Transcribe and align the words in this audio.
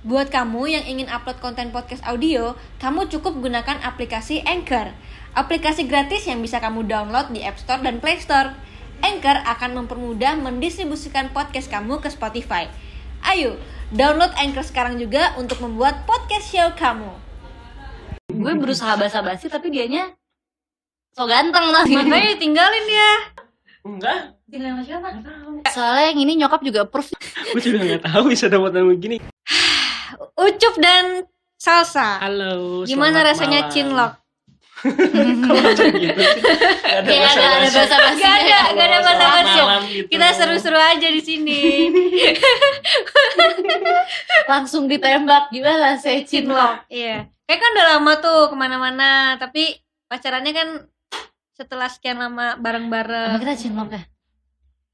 Buat 0.00 0.32
kamu 0.32 0.64
yang 0.64 0.84
ingin 0.88 1.12
upload 1.12 1.44
konten 1.44 1.76
podcast 1.76 2.00
audio, 2.08 2.56
kamu 2.80 3.12
cukup 3.12 3.36
gunakan 3.36 3.84
aplikasi 3.84 4.40
Anchor. 4.48 4.96
Aplikasi 5.36 5.84
gratis 5.84 6.24
yang 6.24 6.40
bisa 6.40 6.56
kamu 6.56 6.88
download 6.88 7.28
di 7.36 7.44
App 7.44 7.60
Store 7.60 7.84
dan 7.84 8.00
Play 8.00 8.16
Store. 8.16 8.56
Anchor 9.04 9.44
akan 9.44 9.84
mempermudah 9.84 10.40
mendistribusikan 10.40 11.28
podcast 11.36 11.68
kamu 11.68 12.00
ke 12.00 12.08
Spotify. 12.08 12.72
Ayo, 13.28 13.60
download 13.92 14.32
Anchor 14.40 14.64
sekarang 14.64 14.96
juga 14.96 15.36
untuk 15.36 15.60
membuat 15.60 16.08
podcast 16.08 16.48
show 16.48 16.72
kamu. 16.80 17.28
gue 18.30 18.54
berusaha 18.56 18.94
basa-basi 18.94 19.50
tapi 19.50 19.74
dianya 19.74 20.14
so 21.12 21.26
ganteng 21.26 21.66
lah 21.66 21.82
Makanya 21.82 22.38
ditinggalin 22.38 22.84
dia. 22.86 23.10
Enggak, 23.82 24.38
tinggal 24.46 24.78
sama 24.78 24.82
siapa 24.86 25.08
soalnya 25.74 26.14
yang 26.14 26.18
ini 26.22 26.32
nyokap 26.38 26.62
juga 26.62 26.86
approve 26.86 27.10
gue 27.50 27.60
juga 27.60 27.78
nggak 27.82 28.02
tahu 28.06 28.22
bisa 28.30 28.46
dapat 28.46 28.70
nama 28.70 28.94
begini. 28.94 29.18
Ucup 30.20 30.74
dan 30.76 31.24
salsa. 31.56 32.20
Halo. 32.20 32.84
Gimana 32.84 33.22
rasanya 33.22 33.64
malam. 33.64 33.72
cinlok? 33.72 34.12
Gitu 34.80 35.44
sih. 35.76 35.92
Nggak 35.92 37.04
ada 37.04 37.04
ada 37.04 37.68
basa-basi. 37.68 37.76
basa-basi 37.76 38.16
Gak 38.16 38.34
ada, 38.34 38.58
gak 38.72 38.86
ada 38.86 38.98
basa-basi. 39.02 39.58
malam 39.58 39.82
gitu. 39.86 40.08
Kita 40.08 40.26
seru-seru 40.32 40.80
aja 40.80 41.06
di 41.06 41.20
sini. 41.20 41.60
langsung 44.50 44.86
ditembak 44.86 45.50
gimana 45.50 45.96
saya 45.96 46.20
cinlok 46.24 46.86
Iya. 46.88 47.28
Kayak 47.44 47.60
kan 47.60 47.70
udah 47.74 47.86
lama 47.92 48.12
tuh 48.18 48.40
ke 48.48 48.56
mana-mana, 48.56 49.10
tapi 49.36 49.74
pacarannya 50.06 50.52
kan 50.54 50.68
setelah 51.52 51.86
sekian 51.86 52.16
lama 52.16 52.56
bareng-bareng. 52.56 53.36
kita 53.36 53.54
cinlok 53.58 53.92
ya 53.92 54.02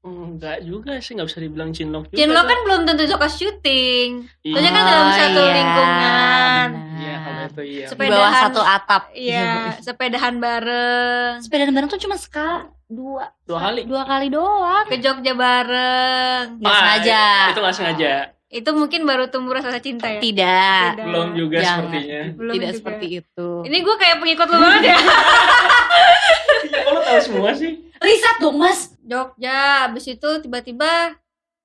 Enggak 0.07 0.57
juga 0.61 0.93
sih, 0.97 1.11
nggak 1.11 1.27
bisa 1.27 1.39
dibilang 1.39 1.69
cinlok 1.69 2.03
juga. 2.07 2.17
Cinlok 2.17 2.45
kan 2.45 2.59
belum 2.61 2.81
tentu 2.83 3.03
suka 3.05 3.27
syuting. 3.27 4.09
Iya. 4.41 4.53
Soalnya 4.53 4.71
kan 4.71 4.83
dalam 4.83 5.07
satu 5.11 5.41
iya, 5.41 5.53
lingkungan. 5.53 6.67
Iya, 6.97 7.15
kalau 7.17 7.41
itu 7.43 7.61
iya. 7.63 7.79
di 7.79 7.89
Sepedahan. 7.89 8.13
bawah 8.13 8.33
satu 8.33 8.61
atap 8.61 9.03
Iya, 9.11 9.45
sepedahan 9.85 10.35
bareng, 10.37 11.33
sepeda 11.39 11.67
bareng 11.67 11.87
tuh 11.87 11.99
cuma 11.99 12.15
sekali 12.15 12.65
dua 12.87 13.27
Dua 13.43 13.59
kali. 13.61 13.81
dua 13.83 14.03
kali 14.03 14.27
doang 14.27 14.85
ke 14.85 14.95
Jogja 14.97 15.33
bareng. 15.33 16.43
nggak 16.57 16.67
Ah, 16.67 16.77
sengaja 16.77 17.21
Itu 17.49 17.59
nggak 17.59 17.75
sengaja. 17.75 18.13
Itu 18.47 18.69
mungkin 18.71 19.03
baru 19.03 19.27
tumbuh 19.27 19.53
rasa 19.53 19.75
cinta 19.77 20.07
ya. 20.07 20.19
tidak 20.19 20.95
Tidak. 20.95 21.03
Belum 21.03 21.27
juga 21.33 21.57
Jangan. 21.57 21.75
sepertinya. 21.83 22.21
Belum 22.33 22.53
tidak 22.53 22.63
juga. 22.65 22.77
seperti 22.79 23.05
itu 23.17 23.49
Ini 23.61 23.77
gue 23.77 23.95
kayak 23.97 24.17
pengikut 24.17 24.47
lu 24.47 24.57
banget 24.57 24.83
ya. 24.85 24.97
Tahu 27.07 27.19
semua 27.23 27.51
sih? 27.53 27.71
riset 27.97 28.37
dong 28.37 28.55
mas 28.55 28.93
Jogja, 29.01 29.87
abis 29.87 30.05
itu 30.07 30.29
tiba-tiba 30.39 31.15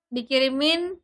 dikirimin 0.09 0.97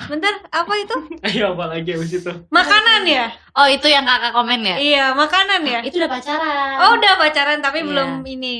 Bentar, 0.00 0.32
apa 0.48 0.72
itu? 0.76 0.96
Ayo 1.20 1.52
apa 1.52 1.68
lagi 1.68 1.92
abis 1.92 2.10
itu? 2.16 2.32
Makanan 2.48 3.04
ya? 3.04 3.28
oh 3.52 3.68
itu 3.68 3.84
yang 3.84 4.02
kakak 4.02 4.32
komen 4.32 4.60
ya 4.60 4.76
Iya, 4.76 5.04
makanan 5.12 5.60
ya? 5.62 5.80
itu 5.80 5.96
udah 5.96 6.08
pacaran 6.10 6.72
Oh, 6.80 6.90
udah 6.96 7.12
pacaran 7.16 7.58
tapi 7.60 7.80
Iya. 7.80 7.88
belum 7.88 8.10
ini. 8.24 8.56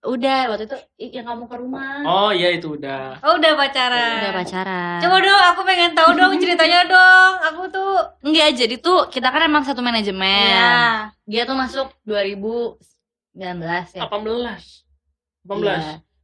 udah 0.00 0.48
waktu 0.48 0.64
itu 0.64 0.76
yang 1.12 1.28
kamu 1.28 1.44
ke 1.44 1.56
rumah 1.60 2.00
Oh 2.02 2.30
iya 2.30 2.50
itu 2.50 2.72
udah. 2.72 3.20
Oh, 3.20 3.36
udah 3.36 3.52
pacaran. 3.52 4.16
udah 4.18 4.32
pacaran 4.32 4.98
Coba 4.98 5.16
dong, 5.20 5.42
aku 5.44 5.60
pengen 5.62 5.92
tahu 5.92 6.10
dong 6.14 6.32
ceritanya 6.40 6.80
dong. 6.86 7.32
Aku 7.44 7.62
tuh 7.68 7.90
enggak 8.22 8.56
jadi 8.56 8.74
tuh 8.78 9.06
kita 9.06 9.28
kan 9.28 9.44
emang 9.44 9.60
satu 9.60 9.78
manajemen 9.80 10.24
Iya. 10.24 11.12
dia 11.26 11.42
tuh 11.44 11.54
masuk 11.54 11.86
2019 13.40 13.96
ya 13.96 14.04
18. 14.04 14.84
18. 15.48 15.64
Iya. 15.64 15.78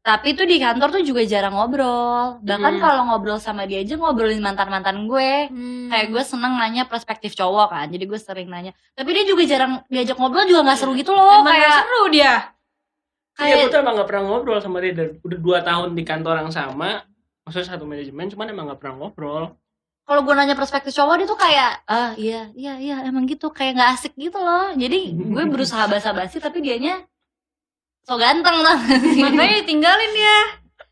Tapi 0.06 0.38
tuh 0.38 0.46
di 0.46 0.62
kantor 0.62 0.88
tuh 0.94 1.02
juga 1.02 1.26
jarang 1.26 1.58
ngobrol. 1.58 2.38
Bahkan 2.38 2.72
Hmm. 2.78 2.82
kalau 2.84 3.02
ngobrol 3.10 3.42
sama 3.42 3.66
dia 3.66 3.82
aja 3.82 3.98
ngobrolin 3.98 4.38
mantan-mantan 4.38 5.02
gue. 5.10 5.50
Hmm. 5.50 5.90
Kayak 5.90 6.06
gue 6.14 6.22
seneng 6.22 6.54
nanya 6.54 6.86
perspektif 6.86 7.34
cowok 7.34 7.74
kan. 7.74 7.86
Jadi 7.90 8.06
gue 8.06 8.14
sering 8.14 8.46
nanya. 8.46 8.70
Tapi 8.94 9.10
dia 9.10 9.26
juga 9.26 9.42
jarang 9.42 9.82
diajak 9.90 10.14
ngobrol 10.14 10.46
juga 10.46 10.62
nggak 10.62 10.78
seru 10.78 10.94
gitu 10.94 11.10
loh. 11.10 11.42
Emang 11.42 11.50
kayak 11.50 11.82
seru 11.82 12.02
dia. 12.14 12.54
Iya, 13.36 13.44
kayak 13.50 13.56
gue 13.66 13.68
tuh 13.74 13.80
emang 13.82 13.94
gak 14.00 14.08
pernah 14.08 14.24
ngobrol 14.30 14.58
sama 14.62 14.78
dia. 14.80 14.94
Udah 15.20 15.38
2 15.42 15.58
tahun 15.60 15.88
di 15.92 16.02
kantor 16.06 16.34
yang 16.46 16.52
sama. 16.54 17.02
Maksudnya 17.44 17.68
satu 17.74 17.84
manajemen, 17.84 18.30
cuman 18.32 18.46
emang 18.48 18.64
gak 18.72 18.80
pernah 18.80 18.94
ngobrol. 18.96 19.44
Kalau 20.06 20.22
gue 20.22 20.32
nanya 20.32 20.54
perspektif 20.54 20.94
cowok 20.94 21.14
dia 21.18 21.26
tuh 21.26 21.34
kayak 21.34 21.82
ah 21.84 22.14
iya 22.14 22.46
iya 22.54 22.78
iya 22.78 22.96
emang 23.02 23.26
gitu 23.26 23.50
kayak 23.50 23.74
nggak 23.74 23.90
asik 23.98 24.14
gitu 24.14 24.38
loh. 24.38 24.70
Jadi 24.72 25.12
gue 25.12 25.42
berusaha 25.50 25.84
basa-basi 25.84 26.38
tapi 26.38 26.62
dianya 26.62 27.02
so 28.06 28.14
ganteng 28.14 28.62
lah. 28.62 28.78
Makanya 29.26 29.66
ditinggalin 29.66 30.12
dia. 30.14 30.38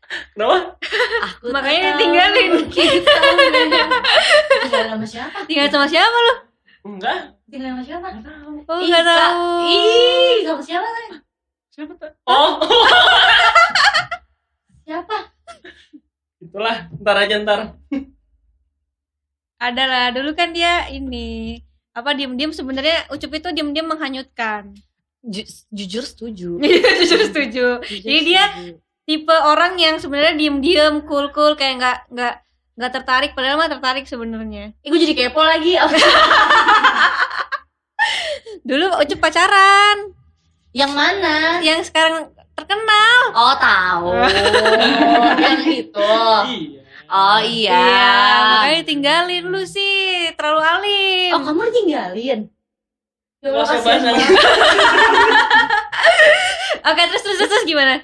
Kenapa? 0.05 0.77
Aku 1.25 1.49
Makanya 1.49 1.79
tahu 1.81 1.91
ditinggalin. 1.97 2.49
Kita. 2.69 3.15
Tinggal 4.61 4.85
sama 4.93 5.05
siapa? 5.07 5.37
Tinggal 5.47 5.67
sama 5.71 5.87
siapa 5.89 6.17
lu? 6.19 6.33
Enggak. 6.85 7.19
Tinggal 7.49 7.69
sama 7.73 7.83
siapa? 7.87 8.07
Oh, 8.69 8.77
Ih, 8.77 8.89
gak 8.91 9.01
Kak. 9.01 9.09
tahu. 9.09 9.43
Ih, 9.65 10.37
sama 10.45 10.61
siapa? 10.61 10.85
Lan? 10.85 11.05
Siapa 11.73 11.91
tuh? 11.97 12.11
Oh, 12.29 12.49
Siapa? 14.85 15.17
itulah. 16.45 16.77
Ntar 17.01 17.15
aja 17.17 17.35
ntar. 17.41 17.59
Ada 19.57 19.83
lah, 19.83 20.05
dulu 20.11 20.31
kan 20.31 20.51
dia 20.51 20.87
ini 20.87 21.59
apa 21.91 22.11
diem-diem 22.11 22.51
sebenarnya 22.51 23.07
Ucup 23.07 23.31
itu 23.33 23.49
diem-diem 23.49 23.87
menghanyutkan. 23.87 24.75
Ju- 25.21 25.47
jujur 25.69 26.03
setuju. 26.03 26.59
Jujur 26.99 27.21
setuju. 27.23 27.67
Jujur 27.81 28.03
Jadi 28.03 28.19
dia 28.25 28.43
setuju. 28.51 28.73
tipe 29.03 29.31
orang 29.33 29.73
yang 29.75 29.95
sebenarnya 29.95 30.35
diem-diem, 30.35 31.01
cool-cool 31.03 31.55
kayak 31.55 31.73
nggak 31.77 31.97
nggak 32.11 32.35
nggak 32.75 32.91
tertarik 32.91 33.31
padahal 33.31 33.55
mah 33.55 33.71
tertarik 33.71 34.03
sebenarnya. 34.03 34.75
Ih, 34.83 34.89
gue 34.89 34.99
jadi 34.99 35.13
kepo 35.15 35.39
lagi. 35.39 35.79
Dulu 38.61 38.85
Ucup 38.97 39.19
pacaran, 39.19 40.11
yang 40.71 40.91
mana? 40.91 41.61
yang 41.61 41.79
sekarang 41.81 42.27
terkenal. 42.53 43.19
Oh, 43.31 43.55
tahu. 43.55 44.09
yang 45.45 45.59
itu. 45.65 46.11
Iya. 46.45 46.81
Oh 47.07 47.39
iya. 47.39 47.85
makanya 48.65 48.83
tinggalin 48.83 49.43
lu 49.45 49.61
sih, 49.63 50.33
terlalu 50.33 50.61
alim. 50.61 51.31
Oh, 51.33 51.41
kamu 51.43 51.61
ditinggalin. 51.69 52.39
Ya 53.39 53.49
Allah. 53.53 53.65
Oke, 56.85 57.01
terus 57.09 57.23
terus 57.23 57.39
terus, 57.41 57.63
gimana? 57.65 58.01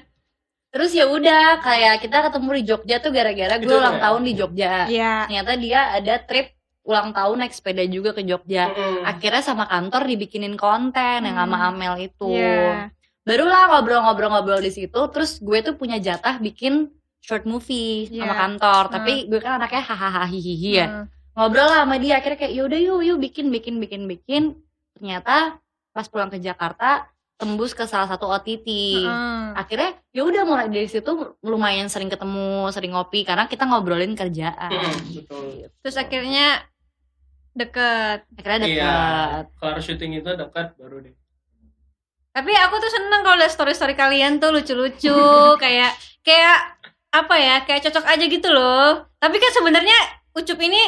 Terus 0.72 0.90
ya 0.90 1.04
udah 1.04 1.60
kayak 1.60 2.00
kita 2.00 2.24
ketemu 2.30 2.48
di 2.56 2.62
Jogja 2.64 2.96
tuh 2.98 3.12
gara-gara 3.12 3.60
gue 3.60 3.68
ulang 3.68 4.00
ya? 4.00 4.02
tahun 4.08 4.20
di 4.24 4.32
Jogja. 4.32 4.72
Iya. 4.88 5.14
Ternyata 5.28 5.52
dia 5.60 5.80
ada 5.92 6.14
trip 6.24 6.56
ulang 6.82 7.12
tahun 7.12 7.36
naik 7.44 7.54
sepeda 7.54 7.84
juga 7.86 8.10
ke 8.10 8.24
Jogja. 8.24 8.72
Mm-mm. 8.72 9.06
Akhirnya 9.06 9.42
sama 9.44 9.68
kantor 9.68 10.02
dibikinin 10.08 10.56
konten 10.56 11.22
yang 11.22 11.36
sama 11.36 11.56
Hmm. 11.60 11.68
Amel 11.76 12.08
itu. 12.10 12.32
Iya. 12.32 12.88
barulah 13.22 13.70
ngobrol-ngobrol-ngobrol 13.70 14.58
di 14.58 14.74
situ 14.74 14.98
terus 15.14 15.38
gue 15.38 15.62
tuh 15.62 15.78
punya 15.78 15.94
jatah 16.02 16.42
bikin 16.42 16.90
short 17.22 17.44
movie 17.44 18.10
sama 18.10 18.26
Iya. 18.26 18.34
kantor 18.36 18.82
tapi 18.90 19.12
gue 19.24 19.38
kan 19.38 19.56
anaknya 19.56 19.80
hahaha 19.80 20.26
hihihi 20.26 20.70
ya 20.74 20.86
Hmm. 20.88 21.06
ngobrol 21.32 21.64
lah 21.64 21.82
sama 21.82 21.96
dia 21.96 22.18
akhirnya 22.18 22.36
kayak 22.36 22.52
yaudah 22.52 22.76
yuk 22.78 23.00
yuk 23.00 23.18
bikin 23.18 23.46
bikin 23.48 23.78
bikin 23.78 24.02
bikin 24.04 24.42
ternyata 24.92 25.56
pas 25.88 26.04
pulang 26.04 26.28
ke 26.28 26.36
Jakarta 26.36 27.06
tembus 27.34 27.72
ke 27.72 27.84
salah 27.84 28.06
satu 28.06 28.26
OTT 28.28 28.66
Hmm. 29.00 29.54
akhirnya 29.54 29.94
ya 30.10 30.22
udah 30.22 30.42
mulai 30.42 30.66
dari 30.66 30.86
situ 30.86 31.08
lumayan 31.40 31.86
sering 31.86 32.06
ketemu 32.06 32.46
sering 32.68 32.90
ngopi 32.90 33.22
karena 33.22 33.46
kita 33.46 33.64
ngobrolin 33.64 34.12
kerjaan 34.12 34.70
Mm, 34.72 34.98
betul. 35.16 35.70
Terus 35.78 35.96
akhirnya 35.96 36.62
deket. 37.52 38.24
akhirnya 38.32 38.58
deket 38.60 38.76
Iya. 38.76 38.96
Kalau 39.54 39.78
syuting 39.78 40.12
itu 40.16 40.30
dekat 40.32 40.72
baru 40.74 41.00
deh. 41.00 41.14
Tapi 42.32 42.48
aku 42.56 42.74
tuh 42.78 42.88
seneng 42.90 43.20
kalau 43.20 43.36
lihat 43.36 43.52
story-story 43.52 43.92
kalian 43.92 44.40
tuh 44.40 44.50
lucu-lucu, 44.50 45.12
kayak 45.62 45.92
kayak 46.22 46.80
apa 47.12 47.34
ya, 47.36 47.56
kayak 47.68 47.84
cocok 47.84 48.04
aja 48.08 48.24
gitu 48.24 48.48
loh. 48.48 49.04
Tapi 49.20 49.36
kan 49.36 49.52
sebenarnya 49.52 49.94
Ucup 50.32 50.56
ini 50.64 50.80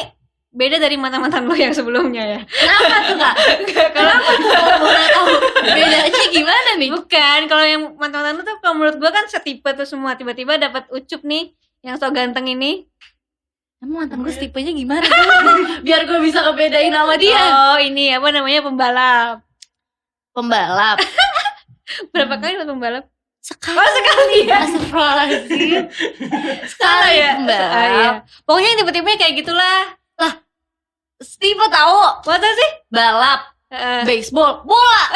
beda 0.55 0.81
dari 0.81 0.97
mantan-mantan 0.97 1.45
lo 1.45 1.53
yang 1.53 1.75
sebelumnya 1.75 2.23
ya. 2.25 2.41
kenapa 2.47 2.97
tuh 3.11 3.17
kak 3.19 3.35
Kalau 3.91 4.17
kalau 4.55 4.77
boleh 4.87 5.07
tahu 5.11 5.27
bedanya 5.67 6.25
gimana 6.31 6.71
nih 6.79 6.91
bukan, 6.95 7.39
kalau 7.51 7.65
yang 7.67 7.83
mantan-mantan 7.99 8.41
lo 8.41 8.43
tuh 8.47 8.57
kalau 8.63 8.75
menurut 8.79 8.97
gua 8.97 9.11
kan 9.13 9.29
setipe 9.29 9.69
tuh 9.77 9.85
semua. 9.85 10.17
Tiba-tiba 10.17 10.57
dapat 10.57 10.89
Ucup 10.89 11.21
nih 11.29 11.53
yang 11.85 12.01
so 12.01 12.09
ganteng 12.09 12.49
ini. 12.49 12.89
Emang 13.85 14.09
mantan 14.09 14.25
gue 14.25 14.33
tipenya 14.33 14.73
gimana? 14.73 15.05
Biar 15.85 16.09
gue 16.09 16.19
bisa 16.25 16.41
ngebedain 16.41 16.89
sama 16.89 17.21
dia. 17.21 17.37
Oh, 17.37 17.77
ini 17.77 18.17
apa 18.17 18.33
namanya 18.33 18.65
pembalap. 18.65 19.37
Pembalap. 20.33 20.97
Berapa 22.17 22.41
kali 22.41 22.57
lo 22.57 22.65
pembalap? 22.65 23.05
Sekali. 23.45 23.77
Oh, 23.77 23.91
sekali 23.93 24.39
ya. 24.43 24.57
Astagfirullahaladzim. 24.65 25.85
Sekali 26.73 27.13
ya. 27.15 27.31
pembalap. 27.37 27.69
Ah, 27.69 27.85
iya. 27.87 28.09
Pokoknya 28.43 28.69
yang 28.73 28.79
tipe-tipe 28.81 29.11
kayak 29.15 29.35
gitulah. 29.37 29.81
Tipe 31.15 31.65
tahu 31.69 31.99
Masa 32.23 32.49
sih? 32.51 32.71
balap, 32.89 33.41
Heeh. 33.69 34.03
baseball, 34.05 34.61
bola. 34.63 35.03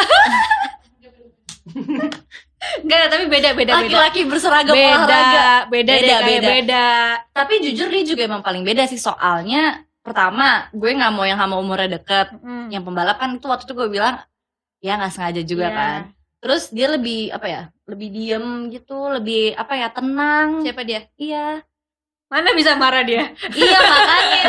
Enggak, 2.79 3.05
tapi 3.09 3.25
beda 3.29 3.51
beda. 3.53 3.73
Laki-laki 3.77 4.21
berseragam 4.25 4.75
Beda, 4.75 4.99
olahraga. 4.99 5.49
beda, 5.69 5.93
Beda, 5.95 6.17
beda. 6.23 6.49
beda. 6.49 6.87
Tapi 7.31 7.55
jujur 7.63 7.89
dia 7.89 8.05
juga 8.05 8.23
emang 8.25 8.43
paling 8.43 8.63
beda 8.63 8.85
sih 8.85 8.97
soalnya 8.97 9.85
pertama 10.01 10.67
gue 10.71 10.91
nggak 10.91 11.13
mau 11.13 11.23
yang 11.23 11.37
sama 11.37 11.55
umurnya 11.57 12.01
deket 12.01 12.33
Mm. 12.35 12.73
yang 12.73 12.83
pembalap 12.83 13.17
kan 13.17 13.31
itu 13.31 13.45
waktu 13.45 13.63
itu 13.63 13.75
gue 13.75 13.89
bilang 13.91 14.17
ya 14.79 14.97
nggak 14.97 15.13
sengaja 15.13 15.43
juga 15.45 15.69
Iya. 15.69 15.77
kan 15.77 16.01
terus 16.39 16.69
dia 16.69 16.87
lebih 16.89 17.31
apa 17.31 17.47
ya 17.47 17.63
lebih 17.85 18.09
diem 18.09 18.47
gitu 18.69 19.11
lebih 19.11 19.55
apa 19.55 19.75
ya 19.75 19.89
tenang 19.89 20.63
Siapa 20.63 20.83
dia? 20.83 21.03
iya 21.17 21.63
Mana 22.29 22.53
bisa 22.53 22.77
marah 22.77 23.03
dia? 23.03 23.33
iya 23.53 23.79
makanya 23.83 24.43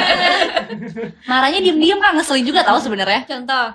marahnya 1.25 1.59
diem 1.59 1.79
diem 1.79 1.97
kan 1.97 2.13
ngeselin 2.13 2.43
juga 2.43 2.61
tahu 2.61 2.77
sebenarnya 2.77 3.23
Contoh. 3.25 3.67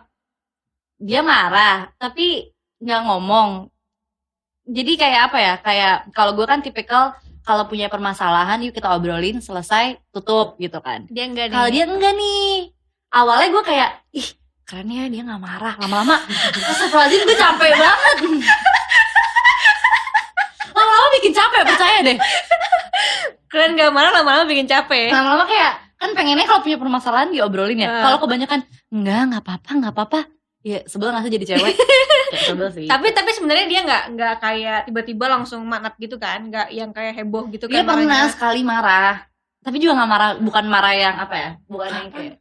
dia 0.97 1.21
marah 1.21 1.91
tapi 1.97 2.53
nggak 2.79 3.01
ngomong 3.03 3.73
jadi 4.65 4.93
kayak 4.95 5.21
apa 5.29 5.39
ya 5.39 5.55
kayak 5.59 5.95
kalau 6.13 6.33
gue 6.33 6.45
kan 6.45 6.61
tipikal 6.61 7.13
kalau 7.45 7.65
punya 7.65 7.89
permasalahan 7.89 8.61
yuk 8.61 8.73
kita 8.73 8.89
obrolin 8.89 9.37
selesai 9.39 10.01
tutup 10.09 10.57
gitu 10.57 10.81
kan 10.81 11.05
Dia 11.09 11.27
enggak 11.27 11.49
nih. 11.49 11.55
kalau 11.55 11.69
dia 11.69 11.85
enggak 11.85 12.15
nih 12.15 12.73
awalnya 13.11 13.49
gue 13.51 13.65
kayak 13.65 13.91
ih 14.13 14.29
keren 14.65 14.89
ya 14.89 15.05
dia 15.07 15.23
nggak 15.23 15.39
marah 15.39 15.75
lama-lama 15.77 16.17
Astagfirullahaladzim 16.65 17.21
gue 17.23 17.37
capek 17.37 17.73
banget 17.75 18.17
lama-lama 20.75 21.09
bikin 21.15 21.33
capek 21.33 21.61
percaya 21.65 21.99
deh 22.03 22.19
keren 23.47 23.73
gak 23.73 23.91
marah 23.91 24.11
lama-lama 24.13 24.45
bikin 24.45 24.67
capek. 24.67 25.09
lama-lama 25.09 25.45
kayak 25.45 25.73
kan 25.95 26.11
pengennya 26.11 26.43
kalau 26.43 26.61
punya 26.61 26.75
permasalahan 26.75 27.31
diobrolin 27.31 27.79
ya 27.79 27.89
Eh. 27.89 28.03
kalau 28.03 28.19
kebanyakan 28.19 28.61
enggak 28.91 29.21
nggak 29.27 29.43
apa-apa 29.43 29.71
nggak 29.75 29.93
apa-apa 29.95 30.21
ya 30.61 30.79
sebel 30.85 31.13
nggak 31.13 31.23
sih 31.23 31.33
jadi 31.33 31.47
cewek 31.47 31.75
sebel 32.49 32.69
sih 32.69 32.87
Tapi 32.87 33.07
tapi 33.11 33.31
sebenarnya 33.31 33.67
dia 33.67 33.81
nggak 33.83 34.03
nggak 34.11 34.35
kayak 34.39 34.79
tiba-tiba 34.85 35.29
langsung 35.29 35.63
manat 35.63 35.95
gitu 35.97 36.17
kan? 36.17 36.41
Nggak 36.43 36.67
yang 36.71 36.91
kayak 36.91 37.15
heboh 37.15 37.47
gitu 37.49 37.69
dia 37.69 37.81
kan? 37.81 37.95
pernah 37.95 38.05
marahnya. 38.11 38.33
sekali 38.33 38.61
marah 38.61 39.15
tapi 39.61 39.77
juga 39.79 39.97
nggak 39.97 40.11
marah 40.11 40.31
bukan 40.39 40.65
marah 40.67 40.93
yang 40.93 41.17
apa 41.17 41.35
ya 41.35 41.51
bukan 41.65 41.89
yang 41.91 42.09
kayak 42.11 42.35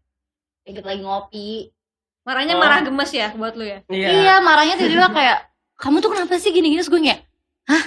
kita 0.66 0.81
lagi 0.81 1.02
ngopi 1.02 1.50
Marahnya 2.24 2.54
Oh. 2.54 2.60
marah 2.60 2.80
gemes 2.80 3.12
ya 3.12 3.28
buat 3.31 3.54
lu 3.54 3.64
ya? 3.64 3.84
iya, 3.88 4.40
marahnya 4.40 4.75
tiba-tiba 4.75 5.08
kayak 5.10 5.40
kamu 5.75 6.00
tuh 6.00 6.10
kenapa 6.10 6.36
sih 6.36 6.50
gini-gini 6.50 6.80
terus 6.80 6.88
gue 6.88 6.98
kayak 6.98 7.20
hah 7.66 7.84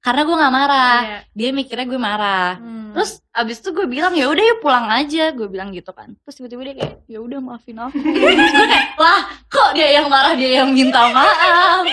karena 0.00 0.22
gue 0.22 0.34
nggak 0.34 0.54
marah 0.54 0.98
Iya. 1.00 1.18
dia 1.30 1.48
mikirnya 1.52 1.86
gue 1.86 2.00
marah 2.00 2.50
Hmm. 2.56 2.90
terus 2.90 3.22
abis 3.30 3.58
itu 3.58 3.70
gue 3.70 3.86
bilang 3.86 4.10
ya 4.12 4.26
udah 4.26 4.42
yuk 4.44 4.58
pulang 4.58 4.88
aja 4.88 5.30
gue 5.30 5.46
bilang 5.46 5.70
gitu 5.70 5.90
kan 5.90 6.18
terus 6.18 6.34
tiba-tiba 6.34 6.62
dia 6.64 6.74
kayak 6.74 6.94
ya 7.06 7.18
udah 7.18 7.38
maafin 7.38 7.78
aku 7.78 7.94
terus 8.02 8.50
gue 8.50 8.66
kayak 8.66 8.88
lah 8.96 9.20
kok 9.46 9.70
dia 9.72 9.88
yang 9.92 10.06
marah 10.06 10.34
dia 10.34 10.50
yang 10.58 10.70
minta 10.70 11.06
maaf 11.06 11.86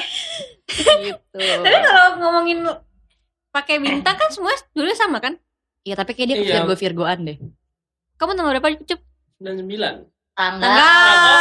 gitu 0.97 1.37
Tapi 1.63 1.77
kalau 1.79 2.05
ngomongin 2.17 2.65
pakai 3.49 3.77
bintang 3.77 4.13
kan 4.13 4.29
semua 4.29 4.53
dulu 4.69 4.89
sama 4.91 5.17
kan? 5.17 5.37
Iya 5.81 5.95
tapi 5.95 6.11
kayak 6.11 6.27
dia 6.27 6.37
Iya. 6.39 6.53
Virgo 6.59 6.73
Virgoan 6.75 7.19
deh 7.23 7.37
Kamu 8.15 8.33
tanggal 8.33 8.51
berapa 8.51 8.81
Cup? 8.81 8.99
99 9.37 10.16
tanggal. 10.37 10.69
Tanggal. 10.69 11.33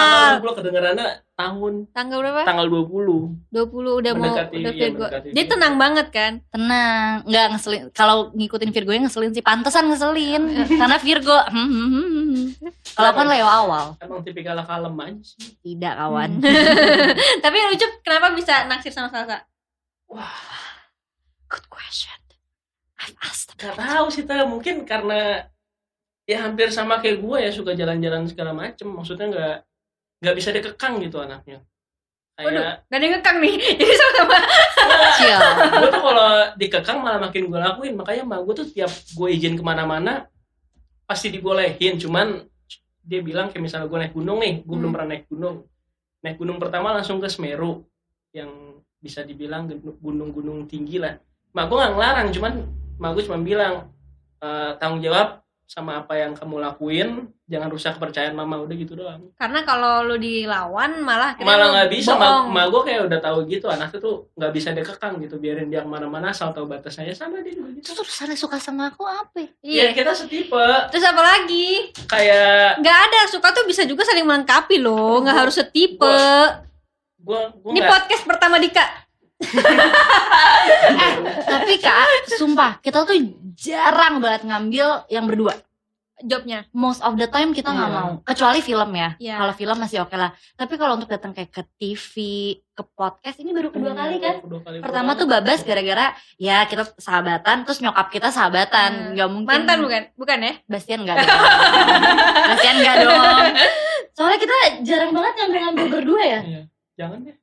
tanggal 0.00 0.40
20 0.40 0.58
kedengarannya 0.58 1.08
tahun. 1.36 1.72
Tanggal 1.92 2.18
berapa? 2.24 2.42
tanggal 2.48 2.66
20 2.72 3.52
20 3.52 4.00
udah 4.00 4.12
mau 4.16 4.24
Mendekati, 4.24 4.56
udah 4.56 4.72
iya, 4.72 4.80
Virgo. 4.80 5.04
mendekati 5.04 5.28
Dia 5.28 5.44
Virgo. 5.44 5.52
tenang 5.52 5.74
banget 5.76 6.06
kan? 6.08 6.32
tenang. 6.48 7.12
Nggak 7.28 7.46
ngeselin. 7.52 7.82
Kalau 7.92 8.16
ngikutin 8.32 8.70
Virgo 8.72 8.90
yang 8.96 9.04
ngeselin 9.04 9.32
sih. 9.36 9.44
Pantesan 9.44 9.84
ngeselin. 9.92 10.42
Karena 10.80 10.96
Virgo 10.96 11.36
hmm, 11.36 11.68
hmm, 11.68 11.88
hmm, 11.92 12.06
hmm. 12.32 12.46
kalau 12.96 13.10
kan 13.12 13.26
Leo 13.28 13.48
awal. 13.48 13.84
Emang 14.00 14.20
tipikal 14.24 14.56
kalem 14.64 14.94
aja 14.96 15.20
sih. 15.20 15.52
Tidak 15.60 15.92
kawan. 16.00 16.30
Tapi 17.44 17.56
lu 17.60 17.76
Cup 17.76 17.92
kenapa 18.00 18.32
bisa 18.32 18.64
naksir 18.64 18.92
sama 18.92 19.12
Salsa? 19.12 19.44
good 21.50 21.66
question. 21.68 22.16
I've 23.00 23.16
asked. 23.24 23.56
Gak 23.56 23.76
tahu 23.76 24.06
sih 24.12 24.24
mungkin 24.26 24.84
karena 24.84 25.48
ya 26.30 26.46
hampir 26.46 26.70
sama 26.70 27.02
kayak 27.02 27.18
gue 27.18 27.38
ya 27.42 27.50
suka 27.50 27.74
jalan-jalan 27.74 28.30
segala 28.30 28.54
macem. 28.54 28.86
Maksudnya 28.86 29.26
nggak 29.26 29.56
nggak 30.22 30.34
bisa 30.38 30.48
dikekang 30.54 31.02
gitu 31.02 31.18
anaknya. 31.18 31.58
Waduh, 32.40 32.56
kayak 32.56 32.88
gak 32.88 32.96
ada 32.96 33.04
yang 33.04 33.14
ngekang 33.18 33.36
nih. 33.42 33.54
Jadi 33.82 33.94
sama-sama. 33.98 34.36
chill 35.18 35.40
gue 35.76 35.88
tuh 35.90 36.02
kalau 36.02 36.30
dikekang 36.56 36.98
malah 37.02 37.20
makin 37.20 37.42
gue 37.50 37.58
lakuin. 37.58 37.94
Makanya 37.98 38.22
mah 38.24 38.38
gue 38.40 38.54
tuh 38.54 38.66
tiap 38.70 38.88
gue 38.88 39.28
izin 39.28 39.58
ke 39.58 39.64
mana-mana 39.66 40.30
pasti 41.04 41.28
dibolehin. 41.28 41.98
Cuman 41.98 42.46
dia 43.02 43.20
bilang 43.20 43.50
kayak 43.50 43.64
misalnya 43.66 43.90
gue 43.90 43.98
naik 43.98 44.14
gunung 44.14 44.38
nih 44.38 44.62
gue 44.62 44.70
belum 44.70 44.86
Hmm. 44.86 44.94
pernah 44.94 45.08
naik 45.10 45.24
gunung. 45.26 45.56
Naik 46.22 46.36
gunung 46.38 46.56
pertama 46.56 46.94
langsung 46.94 47.18
ke 47.18 47.26
Semeru 47.26 47.82
yang 48.30 48.78
bisa 49.00 49.24
dibilang 49.24 49.66
gunung-gunung 49.98 50.68
tinggi 50.68 51.00
lah. 51.00 51.16
Mak 51.50 51.64
gue 51.66 51.76
nggak 51.76 51.92
ngelarang 51.96 52.28
cuman 52.30 52.52
mak 53.00 53.10
gue 53.16 53.24
cuma 53.26 53.40
bilang 53.40 53.74
"Eh, 54.38 54.70
tanggung 54.78 55.00
jawab 55.00 55.40
sama 55.70 56.02
apa 56.02 56.18
yang 56.18 56.34
kamu 56.34 56.58
lakuin 56.58 57.30
jangan 57.46 57.70
rusak 57.70 57.94
kepercayaan 57.94 58.34
mama 58.34 58.58
udah 58.58 58.74
gitu 58.74 58.98
doang 58.98 59.30
Karena 59.38 59.62
kalau 59.62 60.02
lu 60.02 60.18
dilawan 60.18 60.98
malah 60.98 61.38
malah 61.38 61.70
nggak 61.70 61.94
bisa 61.94 62.18
bohong. 62.18 62.50
mak, 62.50 62.66
gue 62.66 62.82
kayak 62.84 63.06
udah 63.06 63.20
tahu 63.22 63.38
gitu 63.46 63.70
anaknya 63.70 64.02
tuh 64.02 64.26
nggak 64.34 64.50
bisa 64.50 64.74
dikekang 64.74 65.22
gitu 65.22 65.38
biarin 65.38 65.70
dia 65.70 65.80
ke 65.80 65.86
mana-mana 65.86 66.34
asal 66.34 66.50
tahu 66.50 66.66
batasnya 66.66 67.14
sama 67.14 67.38
dia 67.38 67.54
juga 67.54 67.70
gitu 67.70 67.86
terus 67.86 68.02
urusannya 68.02 68.34
suka 68.34 68.58
sama 68.58 68.90
aku 68.90 69.06
apa 69.06 69.38
ya? 69.38 69.48
Iya. 69.62 69.82
ya 69.86 69.90
kita 69.94 70.10
setipe 70.10 70.66
Terus 70.90 71.06
apa 71.06 71.22
lagi? 71.22 71.94
kayak 72.04 72.82
Nggak 72.82 72.98
ada, 73.06 73.20
suka 73.30 73.48
tuh 73.50 73.62
bisa 73.62 73.86
juga 73.86 74.02
saling 74.02 74.26
melengkapi 74.26 74.74
loh, 74.76 75.22
nggak 75.22 75.38
harus 75.38 75.54
setipe. 75.54 76.18
gue 77.16 77.42
gue 77.54 77.70
Ini 77.70 77.78
nggak 77.78 77.90
podcast 77.92 78.22
pertama 78.26 78.58
Dika. 78.58 78.84
Tapi 81.42 81.72
kak 81.76 82.06
sumpah 82.30 82.76
kita 82.78 83.02
tuh 83.02 83.16
jarang 83.54 84.18
banget 84.18 84.44
ngambil 84.44 84.86
yang 85.08 85.24
berdua 85.24 85.56
Jobnya. 86.20 86.68
most 86.70 87.00
of 87.00 87.16
the 87.16 87.24
time 87.24 87.48
kita 87.50 87.72
nggak 87.72 87.88
Iya. 87.88 87.96
mau 87.96 88.10
kecuali 88.20 88.60
film 88.60 88.90
ya 88.92 89.16
Iya. 89.16 89.40
kalau 89.40 89.54
film 89.54 89.76
masih 89.78 90.04
oke 90.04 90.12
lah 90.12 90.28
tapi 90.52 90.76
kalau 90.76 90.92
untuk 90.94 91.08
datang 91.08 91.32
kayak 91.32 91.48
ke 91.48 91.64
TV 91.74 92.12
ke 92.70 92.82
podcast 92.86 93.40
ini 93.40 93.50
baru 93.50 93.72
kedua 93.72 93.96
kali 93.96 94.20
kan 94.20 94.44
Kedua 94.44 94.60
kali 94.60 94.76
pertama 94.78 95.16
tuh 95.16 95.24
babas 95.24 95.64
gara-gara 95.64 96.12
ya 96.36 96.68
kita 96.68 96.92
sahabatan 96.94 97.64
terus 97.64 97.80
nyokap 97.80 98.12
kita 98.12 98.28
sahabatan 98.28 98.90
Hmm. 98.92 99.10
nggak 99.16 99.28
mungkin 99.30 99.48
Mantan 99.48 99.78
bukan? 99.80 100.02
Bukan 100.12 100.38
ya? 100.38 100.52
Bastian 100.66 101.00
nggak 101.00 101.16
dong 101.18 101.40
Bastian 102.46 102.76
nggak 102.76 102.96
dong 103.00 103.44
soalnya 104.14 104.38
kita 104.38 104.56
jarang 104.82 105.10
banget 105.10 105.32
ngambil-ngambil 105.34 105.86
berdua 105.90 106.20
ya 106.22 106.40
Iya. 106.44 106.62
jangan 107.00 107.18
deh 107.24 107.36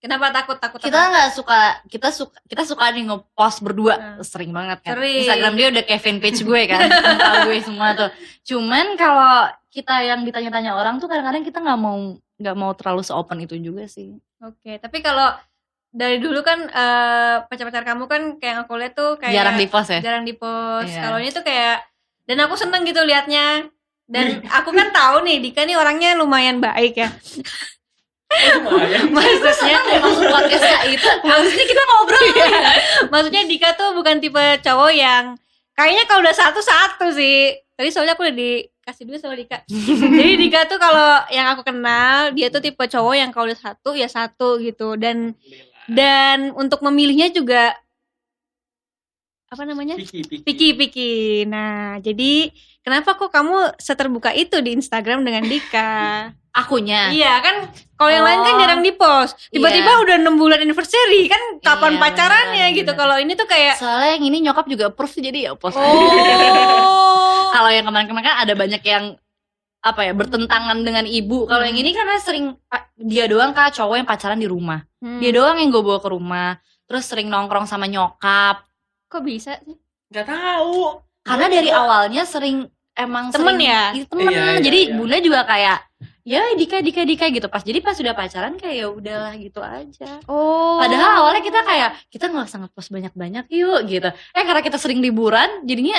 Kenapa 0.00 0.32
takut 0.32 0.56
takut? 0.56 0.80
kita 0.80 0.96
nggak 0.96 1.28
suka 1.30 1.58
kita 1.86 2.08
suka 2.08 2.36
kita 2.44 2.64
suka 2.64 2.88
nih 2.88 3.04
ngepost 3.04 3.60
berdua 3.60 3.94
Hmm. 3.94 4.20
sering 4.20 4.48
banget 4.48 4.80
kan 4.80 4.96
Sering. 4.96 5.22
Instagram 5.22 5.52
dia 5.54 5.66
udah 5.68 5.82
kayak 5.84 6.00
fanpage 6.00 6.40
gue 6.40 6.62
kan 6.66 6.88
Tahu 7.20 7.36
gue 7.46 7.58
semua 7.60 7.88
tuh 7.92 8.08
cuman 8.42 8.96
kalau 8.96 9.32
kita 9.68 10.00
yang 10.00 10.20
ditanya-tanya 10.22 10.72
orang 10.72 10.96
tuh 10.96 11.04
kadang-kadang 11.04 11.42
kita 11.42 11.58
nggak 11.58 11.76
mau 11.76 11.96
nggak 12.34 12.56
mau 12.56 12.72
terlalu 12.72 13.02
seopen 13.02 13.38
itu 13.40 13.54
juga 13.56 13.84
sih 13.84 14.16
Oke, 14.40 14.76
tapi 14.76 14.98
kalau 14.98 15.36
dari 15.86 16.16
dulu 16.16 16.40
kan 16.40 16.64
eh, 16.64 17.36
pacar-pacar 17.44 17.84
kamu 17.84 18.04
kan 18.06 18.22
kayak 18.36 18.64
aku 18.64 18.72
lihat 18.74 18.94
tuh 18.94 19.14
kayak 19.14 19.36
jarang 19.36 19.56
di 19.56 19.66
post 19.66 19.90
ya 19.90 20.00
jarang 20.00 20.24
di 20.24 20.32
post. 20.32 20.88
Iya. 20.88 21.02
Kalau 21.02 21.18
ini 21.18 21.28
tuh 21.28 21.42
kayak 21.42 21.76
dan 22.24 22.38
aku 22.40 22.54
seneng 22.54 22.82
gitu 22.82 23.02
liatnya. 23.02 23.68
Dan 24.06 24.26
aku 24.56 24.70
kan 24.70 24.88
tahu 24.90 25.22
nih 25.22 25.38
Dika 25.40 25.62
nih 25.62 25.74
orangnya 25.74 26.16
lumayan 26.16 26.56
baik 26.56 26.96
ya. 26.96 27.12
Maksudnya 29.10 29.78
masuk 29.98 30.26
podcast 30.30 30.64
kayak 30.64 30.84
itu 30.94 31.08
harusnya 31.30 31.64
kita 31.66 31.82
ngobrol 31.82 32.22
Iya. 32.30 32.46
Maksudnya 33.10 33.42
Dika 33.50 33.70
tuh 33.74 33.90
bukan 33.98 34.22
tipe 34.22 34.44
cowok 34.62 34.92
yang 34.94 35.34
kayaknya 35.74 36.04
kalau 36.06 36.20
udah 36.22 36.36
satu 36.36 36.60
satu 36.62 37.10
sih. 37.10 37.58
Tadi 37.74 37.88
soalnya 37.88 38.12
aku 38.12 38.28
udah 38.28 38.36
dikasih 38.36 39.04
dua 39.08 39.18
sama 39.18 39.34
Dika. 39.34 39.64
Jadi 40.18 40.32
Dika 40.38 40.68
tuh 40.70 40.78
kalau 40.78 41.26
yang 41.32 41.50
aku 41.52 41.66
kenal 41.66 42.30
dia 42.30 42.52
tuh 42.52 42.62
tipe 42.62 42.80
cowok 42.80 43.14
yang 43.18 43.30
kalau 43.34 43.50
udah 43.50 43.58
satu 43.58 43.96
ya 43.98 44.06
satu 44.06 44.60
gitu 44.62 44.94
dan 44.94 45.34
dan 45.90 46.54
untuk 46.54 46.86
memilihnya 46.86 47.34
juga 47.34 47.74
apa 49.50 49.62
namanya? 49.66 49.98
Piki, 49.98 50.22
piki. 50.22 50.44
Piki 50.46 50.68
Piki. 50.72 51.12
Nah, 51.44 51.98
jadi 51.98 52.54
kenapa 52.80 53.18
kok 53.18 53.34
kamu 53.34 53.74
seterbuka 53.76 54.30
itu 54.30 54.62
di 54.62 54.78
Instagram 54.78 55.26
dengan 55.26 55.42
Dika? 55.42 55.90
akunya 56.50 57.14
Iya 57.14 57.38
kan, 57.38 57.56
kalau 57.94 58.10
yang 58.10 58.26
lain 58.26 58.42
kan 58.42 58.54
Oh. 58.54 58.58
jarang 58.58 58.82
di 58.82 58.90
post. 58.90 59.38
Tiba-tiba 59.54 59.86
Iya. 59.86 60.02
udah 60.02 60.14
enam 60.18 60.34
bulan 60.34 60.58
anniversary 60.58 61.30
kan, 61.30 61.38
kapan 61.62 61.94
Iya, 61.94 62.02
pacarannya 62.02 62.64
beneran, 62.66 62.78
gitu. 62.82 62.92
Kalau 62.98 63.16
ini 63.22 63.32
tuh 63.38 63.46
kayak 63.46 63.78
soalnya 63.78 64.18
yang 64.18 64.24
ini 64.26 64.36
nyokap 64.42 64.66
juga 64.66 64.90
approve 64.90 65.14
sih, 65.14 65.22
jadi 65.22 65.38
ya 65.46 65.52
post 65.54 65.78
oh, 65.78 65.86
kalau 67.54 67.70
yang 67.70 67.86
kemarin-kemarin 67.86 68.26
kan 68.26 68.36
ada 68.42 68.54
banyak 68.58 68.82
yang 68.82 69.14
apa 69.80 70.00
ya 70.02 70.12
bertentangan 70.12 70.82
dengan 70.82 71.06
ibu 71.06 71.46
kalau 71.46 71.62
yang 71.62 71.72
Hmm. 71.72 71.84
ini 71.86 71.90
karena 71.94 72.14
sering 72.18 72.44
dia 72.98 73.24
doang 73.24 73.54
kak 73.54 73.72
cowok 73.72 73.96
yang 73.96 74.08
pacaran 74.10 74.36
di 74.36 74.44
rumah 74.44 74.82
Hmm. 74.98 75.22
dia 75.22 75.30
doang 75.30 75.54
yang 75.56 75.70
gue 75.70 75.80
bawa 75.80 76.02
ke 76.02 76.10
rumah 76.10 76.58
terus 76.84 77.06
sering 77.06 77.30
nongkrong 77.30 77.64
sama 77.64 77.86
nyokap 77.86 78.66
kok 79.10 79.22
bisa 79.22 79.58
sih? 79.60 79.74
nggak 80.08 80.26
tahu 80.26 81.02
karena 81.20 81.46
dari 81.48 81.70
awalnya 81.70 82.22
sering 82.24 82.64
emang 82.92 83.30
Temen 83.30 83.54
sering- 83.54 83.66
ya? 83.66 83.82
Iya, 83.92 84.04
temen 84.06 84.22
Iya, 84.24 84.38
iya, 84.48 84.52
jadi 84.60 84.80
iya. 84.80 84.94
bunda 84.94 85.16
juga 85.18 85.40
kayak 85.44 85.78
ya 86.22 86.42
Dika 86.52 86.78
Dika 86.78 87.02
Dika 87.02 87.26
gitu 87.28 87.46
pas 87.46 87.60
jadi 87.60 87.78
pas 87.78 87.92
sudah 87.92 88.12
pacaran 88.12 88.54
kayak 88.54 88.76
ya 88.76 88.86
udahlah 88.88 89.34
gitu 89.34 89.58
aja 89.58 90.20
Oh. 90.24 90.78
padahal 90.78 91.24
awalnya 91.24 91.40
kita 91.40 91.60
kayak 91.60 91.90
kita 92.06 92.24
nggak 92.26 92.46
usah 92.46 92.58
ngepost 92.60 92.88
banyak 92.88 93.12
banyak 93.12 93.44
yuk 93.50 93.80
gitu 93.84 94.06
eh 94.08 94.42
karena 94.42 94.60
kita 94.60 94.76
sering 94.76 94.98
liburan 94.98 95.64
jadinya 95.64 95.98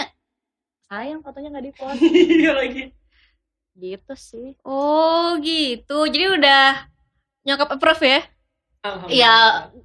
sayang 0.84 1.20
fotonya 1.20 1.50
nggak 1.50 1.66
di 1.66 1.74
post 1.74 2.00
iya 2.38 2.54
lagi 2.54 2.84
gitu 3.74 4.14
sih 4.14 4.60
Oh 4.62 5.40
gitu. 5.40 6.04
Jadi 6.04 6.26
udah 6.30 6.86
nyokap 7.42 7.72
approve 7.72 8.04
ya? 8.04 8.20
Iya, 9.08 9.34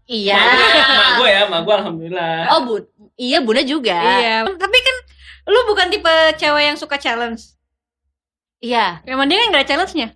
iya. 0.09 0.41
Mak 0.41 1.11
gue 1.21 1.29
ya, 1.29 1.43
mak 1.47 1.61
gue 1.62 1.75
alhamdulillah. 1.75 2.38
oh 2.49 2.61
bun 2.65 2.83
iya 3.15 3.38
bunda 3.38 3.61
juga 3.61 3.93
Iya. 3.93 4.49
Tapi 4.49 4.79
kan 4.79 4.97
lu 5.47 5.61
bukan 5.65 5.87
tipe 5.88 6.09
cewek 6.35 6.65
yang 6.65 6.76
suka 6.76 6.97
challenge. 6.97 7.53
iya 8.57 9.05
Emang 9.05 9.29
dia 9.29 9.37
kan 9.38 9.53
gak 9.53 9.62
ada 9.62 9.69
challenge-nya? 9.69 10.09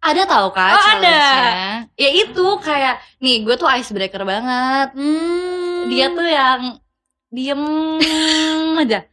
ada 0.00 0.22
tau 0.24 0.48
kak 0.48 0.70
Oh, 0.70 0.78
ada. 0.78 0.86
challenge-nya. 0.96 1.74
ya 1.92 2.08
itu 2.16 2.46
kayak 2.58 2.94
nih 3.18 3.44
gue 3.44 3.54
tuh 3.54 3.68
icebreaker 3.68 4.22
banget 4.22 4.88
Hmm. 4.96 5.90
dia 5.90 6.06
tuh 6.08 6.24
yang 6.24 6.60
diem 7.28 7.62
aja 8.80 9.04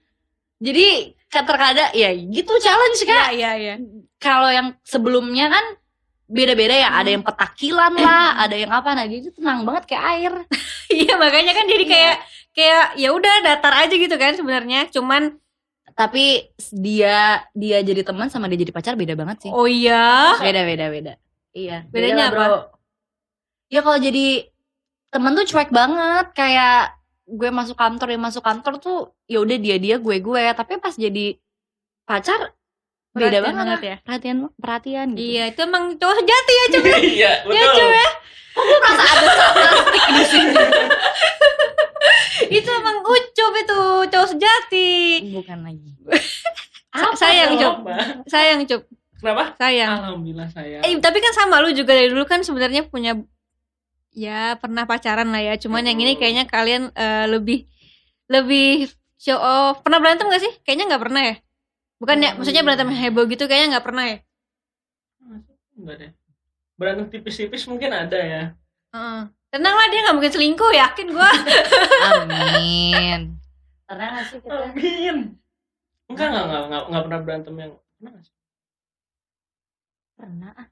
jadi 0.58 0.88
terkadang 1.28 1.92
ya 1.92 2.10
gitu 2.16 2.54
challenge 2.58 3.02
Iya, 3.02 3.10
kak 3.12 3.30
iya, 3.34 3.52
iya. 3.58 3.76
kalau 4.16 4.48
yang 4.48 4.78
sebelumnya 4.82 5.52
kan 5.52 5.66
beda-beda 6.28 6.76
ya 6.76 6.90
ada 6.92 7.10
yang 7.10 7.24
petakilan 7.24 7.94
lah 7.96 8.36
ada 8.44 8.56
yang 8.56 8.68
apa 8.70 8.92
nah 8.94 9.08
dia 9.08 9.24
tuh 9.24 9.34
tenang 9.40 9.64
banget 9.64 9.84
kayak 9.88 10.04
air 10.16 10.34
Iya, 10.88 11.20
makanya 11.20 11.52
kan 11.52 11.66
jadi 11.68 11.84
Iya. 11.84 11.92
kayak 11.92 12.16
kayak 12.56 12.86
ya 12.96 13.10
udah 13.12 13.36
datar 13.44 13.74
aja 13.76 13.92
gitu 13.92 14.16
kan 14.16 14.34
sebenarnya. 14.40 14.88
Cuman 14.88 15.36
tapi 15.92 16.48
dia 16.72 17.42
dia 17.52 17.78
jadi 17.82 18.06
teman 18.06 18.30
sama 18.30 18.46
dia 18.48 18.62
jadi 18.62 18.70
pacar 18.70 18.94
beda 18.94 19.18
banget 19.18 19.50
sih 19.50 19.52
oh 19.52 19.66
iya. 19.66 20.38
beda 20.38 20.62
beda 20.62 20.86
beda 20.94 21.14
iya 21.58 21.90
Bedanya 21.90 22.30
beda 22.30 22.38
lah, 22.38 22.50
bro. 22.54 22.58
ya 23.68 23.80
kalau 23.82 23.98
jadi 23.98 24.46
temen 25.10 25.34
tuh 25.34 25.50
cuek 25.50 25.74
banget 25.74 26.38
kayak 26.38 26.94
gue 27.26 27.50
masuk 27.50 27.74
kantor 27.74 28.14
dia 28.14 28.22
masuk 28.22 28.46
kantor 28.46 28.74
tuh 28.78 28.98
ya 29.26 29.42
udah 29.42 29.58
dia 29.58 29.82
dia 29.82 29.98
gue 29.98 30.16
gue 30.22 30.44
tapi 30.54 30.78
pas 30.78 30.94
jadi 30.94 31.34
pacar 32.06 32.54
beda 33.18 33.38
Perhatian 33.40 33.58
banget, 33.58 33.80
ya. 33.82 33.96
perhatian 34.00 34.38
perhatian 34.56 35.08
gitu 35.12 35.22
Iya, 35.28 35.44
itu 35.48 35.60
emang 35.62 35.84
cowok 35.94 36.16
sejati 36.16 36.54
ya, 36.54 36.66
Cuk. 36.68 36.84
Iya, 36.88 37.02
Ya, 37.04 37.32
betul. 37.44 37.74
Cuk 37.76 37.92
ya. 37.92 38.08
gue 38.58 38.78
merasa 38.80 39.04
ada 39.04 39.24
sarkastik 39.30 40.04
di 40.08 40.24
sini 40.26 40.54
Itu 42.54 42.70
emang 42.72 42.98
ucup 43.02 43.54
itu, 43.56 43.82
cowok 44.08 44.28
sejati. 44.30 44.90
bukan 45.32 45.60
lagi 45.62 45.90
Sa- 46.90 47.14
sayang, 47.16 47.54
Cuk. 47.54 47.74
Apa? 47.84 47.94
Sayang, 48.26 48.60
Cuk. 48.64 48.82
Kenapa? 49.18 49.54
Sayang. 49.56 49.92
Alhamdulillah 50.00 50.50
saya. 50.50 50.78
Eh, 50.82 50.94
tapi 50.98 51.18
kan 51.18 51.30
sama 51.32 51.58
lu 51.60 51.70
juga 51.70 51.92
dari 51.92 52.08
dulu 52.08 52.24
kan 52.24 52.42
sebenarnya 52.42 52.86
punya 52.86 53.18
ya 54.12 54.56
pernah 54.56 54.86
pacaran 54.86 55.28
lah 55.28 55.42
ya. 55.44 55.54
Cuman 55.56 55.82
yang 55.84 55.94
ini 55.96 56.14
kayaknya 56.16 56.46
kalian 56.46 56.90
eh, 56.92 57.26
lebih 57.28 57.66
lebih 58.28 58.90
show 59.16 59.36
off. 59.36 59.82
Pernah 59.82 59.98
berantem 60.00 60.26
gak 60.26 60.38
sih? 60.40 60.54
Kayaknya 60.64 60.86
nggak 60.88 61.04
pernah 61.04 61.22
ya. 61.24 61.36
Bukan 61.98 62.18
ya, 62.22 62.32
maksudnya 62.38 62.62
berantem 62.62 62.94
heboh 62.94 63.26
gitu 63.26 63.50
kayaknya 63.50 63.78
nggak 63.78 63.86
pernah 63.86 64.06
ya. 64.06 64.18
Enggak 65.78 65.96
deh. 65.98 66.12
Berantem 66.78 67.06
tipis-tipis 67.10 67.66
mungkin 67.66 67.90
ada 67.94 68.20
ya. 68.22 68.44
Heeh. 68.94 69.22
Tenang 69.48 69.76
lah 69.76 69.88
dia 69.90 70.00
nggak 70.06 70.16
mungkin 70.16 70.34
selingkuh, 70.34 70.72
yakin 70.76 71.08
gua. 71.16 71.32
amin 72.12 73.38
pernah 73.88 74.08
gak 74.20 74.26
sih 74.28 74.40
kita 74.44 74.56
Amin. 74.68 75.18
Enggak, 76.12 76.28
enggak, 76.32 76.44
enggak, 76.44 76.62
enggak, 76.68 76.84
enggak 76.88 77.04
pernah 77.08 77.22
berantem 77.24 77.54
yang 77.56 77.74
pernah 77.98 78.12
nggak 78.12 78.24
sih? 78.28 78.36
pernah 80.18 80.52
ah. 80.58 80.68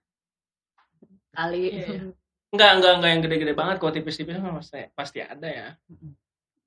kali 1.38 1.64
Iya, 1.70 1.86
iya. 1.86 2.02
Enggak, 2.50 2.72
enggak, 2.80 2.94
enggak 2.98 3.10
yang 3.12 3.22
gede-gede 3.24 3.54
banget. 3.54 3.76
Kalau 3.78 3.94
tipis-tipis 3.94 4.40
mah 4.40 4.58
pasti, 4.58 4.80
pasti 4.96 5.20
ada 5.22 5.48
ya. 5.48 5.68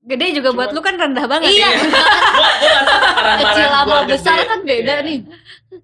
Gede 0.00 0.26
juga 0.32 0.50
buat 0.52 0.70
Cuman- 0.70 0.74
lu 0.74 0.80
kan 0.80 0.94
rendah 0.96 1.26
banget. 1.26 1.50
Iya. 1.52 1.68
gua, 1.68 1.82
gua 1.82 2.82
takaran 3.10 3.38
kecil 3.42 3.66
sama 3.68 3.96
besar 4.04 4.36
gede. 4.36 4.46
kan 4.46 4.60
beda 4.62 4.94
Iya. 4.94 5.04
nih 5.04 5.18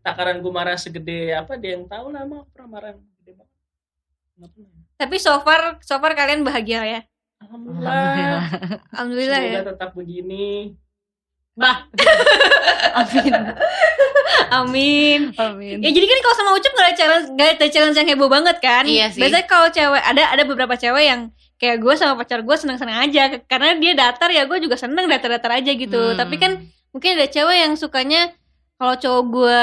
Takaran 0.01 0.37
gua 0.39 0.53
marah 0.55 0.77
segede 0.77 1.19
apa 1.31 1.53
dia 1.55 1.71
yang 1.75 1.85
tahu 1.85 2.07
lah 2.09 2.23
pernah 2.49 2.69
marah 2.71 2.91
gede 2.95 3.33
banget. 3.35 4.51
Tapi 4.95 5.17
so 5.19 5.35
far 5.41 5.77
so 5.81 5.99
far 5.99 6.13
kalian 6.13 6.41
bahagia 6.43 6.83
ya. 6.83 7.01
Alhamdulillah. 7.39 8.41
Alhamdulillah 8.91 9.41
ya. 9.41 9.53
Semoga 9.53 9.71
tetap 9.73 9.91
begini. 9.93 10.79
bah 11.55 11.87
amin 12.99 13.31
Amin. 14.51 15.21
amin 15.35 15.77
Ya 15.79 15.91
jadi 15.91 16.03
kan 16.05 16.19
kalau 16.21 16.35
sama 16.35 16.51
Ucup 16.53 16.73
gak 16.73 16.83
ada 16.85 16.95
challenge 16.95 17.27
gak 17.33 17.49
ada 17.55 17.67
challenge 17.69 17.95
yang 17.95 18.09
heboh 18.09 18.27
banget 18.27 18.57
kan? 18.59 18.83
Iya 18.85 19.07
sih. 19.09 19.23
Biasanya 19.23 19.47
kalau 19.47 19.69
cewek 19.69 20.03
ada 20.03 20.23
ada 20.29 20.43
beberapa 20.43 20.75
cewek 20.75 21.05
yang 21.05 21.21
kayak 21.65 21.79
gue 21.79 21.95
sama 21.95 22.15
pacar 22.15 22.39
gue 22.39 22.53
seneng-seneng 22.55 22.99
aja 23.01 23.23
karena 23.43 23.73
dia 23.75 23.93
datar 23.95 24.29
ya 24.29 24.45
gue 24.45 24.59
juga 24.59 24.77
seneng 24.77 25.07
datar-datar 25.07 25.51
aja 25.55 25.73
gitu. 25.73 26.13
Hmm. 26.13 26.17
Tapi 26.17 26.37
kan 26.37 26.53
mungkin 26.91 27.11
ada 27.15 27.27
cewek 27.27 27.57
yang 27.59 27.73
sukanya 27.75 28.29
kalau 28.75 28.95
cowok 28.95 29.23
gue 29.27 29.63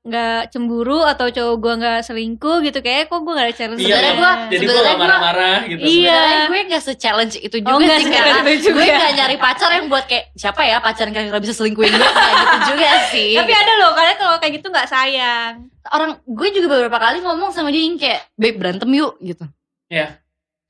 nggak 0.00 0.48
cemburu 0.48 1.04
atau 1.04 1.28
cowok 1.28 1.56
gue 1.58 1.72
nggak 1.76 2.00
selingkuh 2.02 2.58
gitu 2.62 2.80
kayak 2.80 3.06
kok 3.06 3.20
gue 3.20 3.30
gak 3.30 3.46
ada 3.46 3.54
challenge 3.54 3.78
Iya, 3.78 3.88
Sebenarnya 3.90 4.08
sama- 4.08 4.20
gua- 4.24 4.40
Jadi 4.40 4.56
Sebenarnya 4.62 4.88
gak 4.88 4.96
marah-marah 4.98 5.58
gitu. 5.62 5.80
Iya. 5.82 5.92
Sebenarnya 6.08 6.40
gue 6.48 6.60
gak 6.66 6.82
se-challenge 6.82 7.34
itu 7.38 7.56
juga 7.58 7.68
Oh, 7.70 7.78
nggak 7.78 7.98
sih 7.98 8.08
karena 8.10 8.40
juga. 8.58 8.74
gue 8.74 8.86
gak 8.96 9.12
nyari 9.14 9.36
pacar 9.36 9.70
yang 9.70 9.86
buat 9.86 10.04
kayak 10.06 10.24
siapa 10.34 10.60
ya 10.62 10.76
pacar 10.78 11.04
yang 11.04 11.14
kira-kira 11.14 11.38
bisa 11.38 11.54
selingkuhin 11.54 11.92
gue 11.92 12.10
kayak 12.16 12.32
gitu 12.34 12.56
juga 12.66 12.88
sih 13.06 13.32
Tapi 13.36 13.52
ada 13.54 13.72
loh 13.76 13.90
kalian 13.92 14.16
kalau 14.16 14.36
kayak 14.36 14.52
gitu 14.56 14.66
nggak 14.66 14.88
sayang. 14.88 15.52
orang 15.86 16.10
gue 16.22 16.48
juga 16.50 16.66
beberapa 16.70 16.98
kali 16.98 17.16
ngomong 17.18 17.50
sama 17.50 17.68
dia 17.68 17.82
yang 17.82 17.96
kayak 17.96 18.20
babe 18.34 18.56
berantem 18.56 18.88
yuk 18.90 19.20
gitu 19.20 19.44
Iya. 19.86 20.16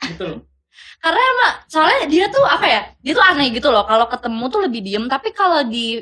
Betul. 0.02 0.42
Karena 0.98 1.20
emang 1.20 1.52
soalnya 1.66 2.04
dia 2.06 2.24
tuh 2.28 2.44
apa 2.44 2.66
ya 2.66 2.80
dia 2.98 3.12
tuh 3.12 3.24
aneh 3.24 3.48
gitu 3.50 3.68
loh 3.68 3.84
kalau 3.84 4.06
ketemu 4.06 4.44
tuh 4.48 4.60
lebih 4.64 4.80
diem 4.80 5.04
tapi 5.06 5.28
kalau 5.30 5.64
di 5.64 6.00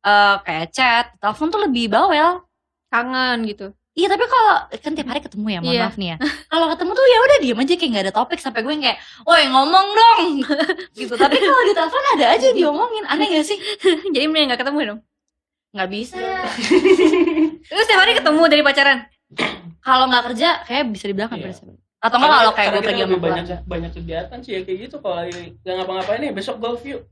eh, 0.00 0.36
kayak 0.40 0.66
chat 0.70 1.06
telepon 1.16 1.48
tuh 1.48 1.60
lebih 1.62 1.88
bawel 1.88 2.42
Kangen 2.88 3.42
gitu. 3.44 3.74
Iya 3.94 4.06
tapi 4.06 4.26
kalau 4.26 4.54
kan 4.74 4.90
tiap 4.94 5.06
hari 5.06 5.22
ketemu 5.22 5.46
ya, 5.50 5.58
mohon 5.62 5.74
Iya. 5.74 5.82
maaf 5.86 5.94
nih 5.94 6.08
ya. 6.10 6.16
Kalau 6.46 6.66
ketemu 6.66 6.90
tuh 6.94 7.06
ya 7.06 7.18
udah 7.22 7.36
diem 7.38 7.58
aja 7.58 7.74
kayak 7.74 7.90
nggak 7.94 8.04
ada 8.06 8.14
topik 8.14 8.38
sampai 8.38 8.60
gue 8.62 8.72
yang 8.74 8.82
kayak, 8.82 8.98
woi 9.22 9.42
ngomong 9.46 9.86
dong, 9.94 10.20
gitu. 10.98 11.14
Tapi 11.14 11.36
kalau 11.38 11.62
di 11.62 11.74
telepon 11.74 12.02
ada 12.18 12.26
aja 12.34 12.44
yang 12.50 12.58
diomongin, 12.58 13.06
aneh 13.06 13.26
gak 13.34 13.46
sih? 13.46 13.58
jadi 14.14 14.26
mending 14.26 14.50
nggak 14.50 14.66
ketemu 14.66 14.78
dong. 14.82 15.00
Nggak 15.74 15.88
bisa. 15.90 16.18
Terus 17.70 17.82
setiap 17.86 18.00
hari 18.02 18.12
ketemu 18.18 18.42
dari 18.50 18.62
pacaran. 18.62 18.98
Kalau 19.78 20.04
nggak 20.10 20.24
kerja, 20.30 20.48
kayak 20.66 20.84
bisa 20.90 21.04
dibilang 21.06 21.30
Iya. 21.30 21.34
hampir 21.38 21.50
setiap 21.54 21.70
hari. 21.70 21.82
Atau 22.04 22.16
nggak 22.18 22.28
kalau 22.30 22.52
kayak 22.52 22.68
gue 22.68 22.74
kita 22.74 22.84
pergi 22.84 22.92
sama 22.94 23.06
lebih 23.06 23.18
banyak 23.18 23.44
keluarga. 23.46 23.56
banyak 23.66 23.90
kegiatan 23.90 24.38
sih 24.38 24.52
ya 24.52 24.60
kayak 24.60 24.78
gitu 24.82 24.96
kalau 25.00 25.16
lagi 25.18 25.32
nggak 25.56 25.74
ngapa-ngapain 25.74 26.20
nih 26.20 26.30
besok 26.30 26.56
golf 26.58 26.82
yuk. 26.84 27.02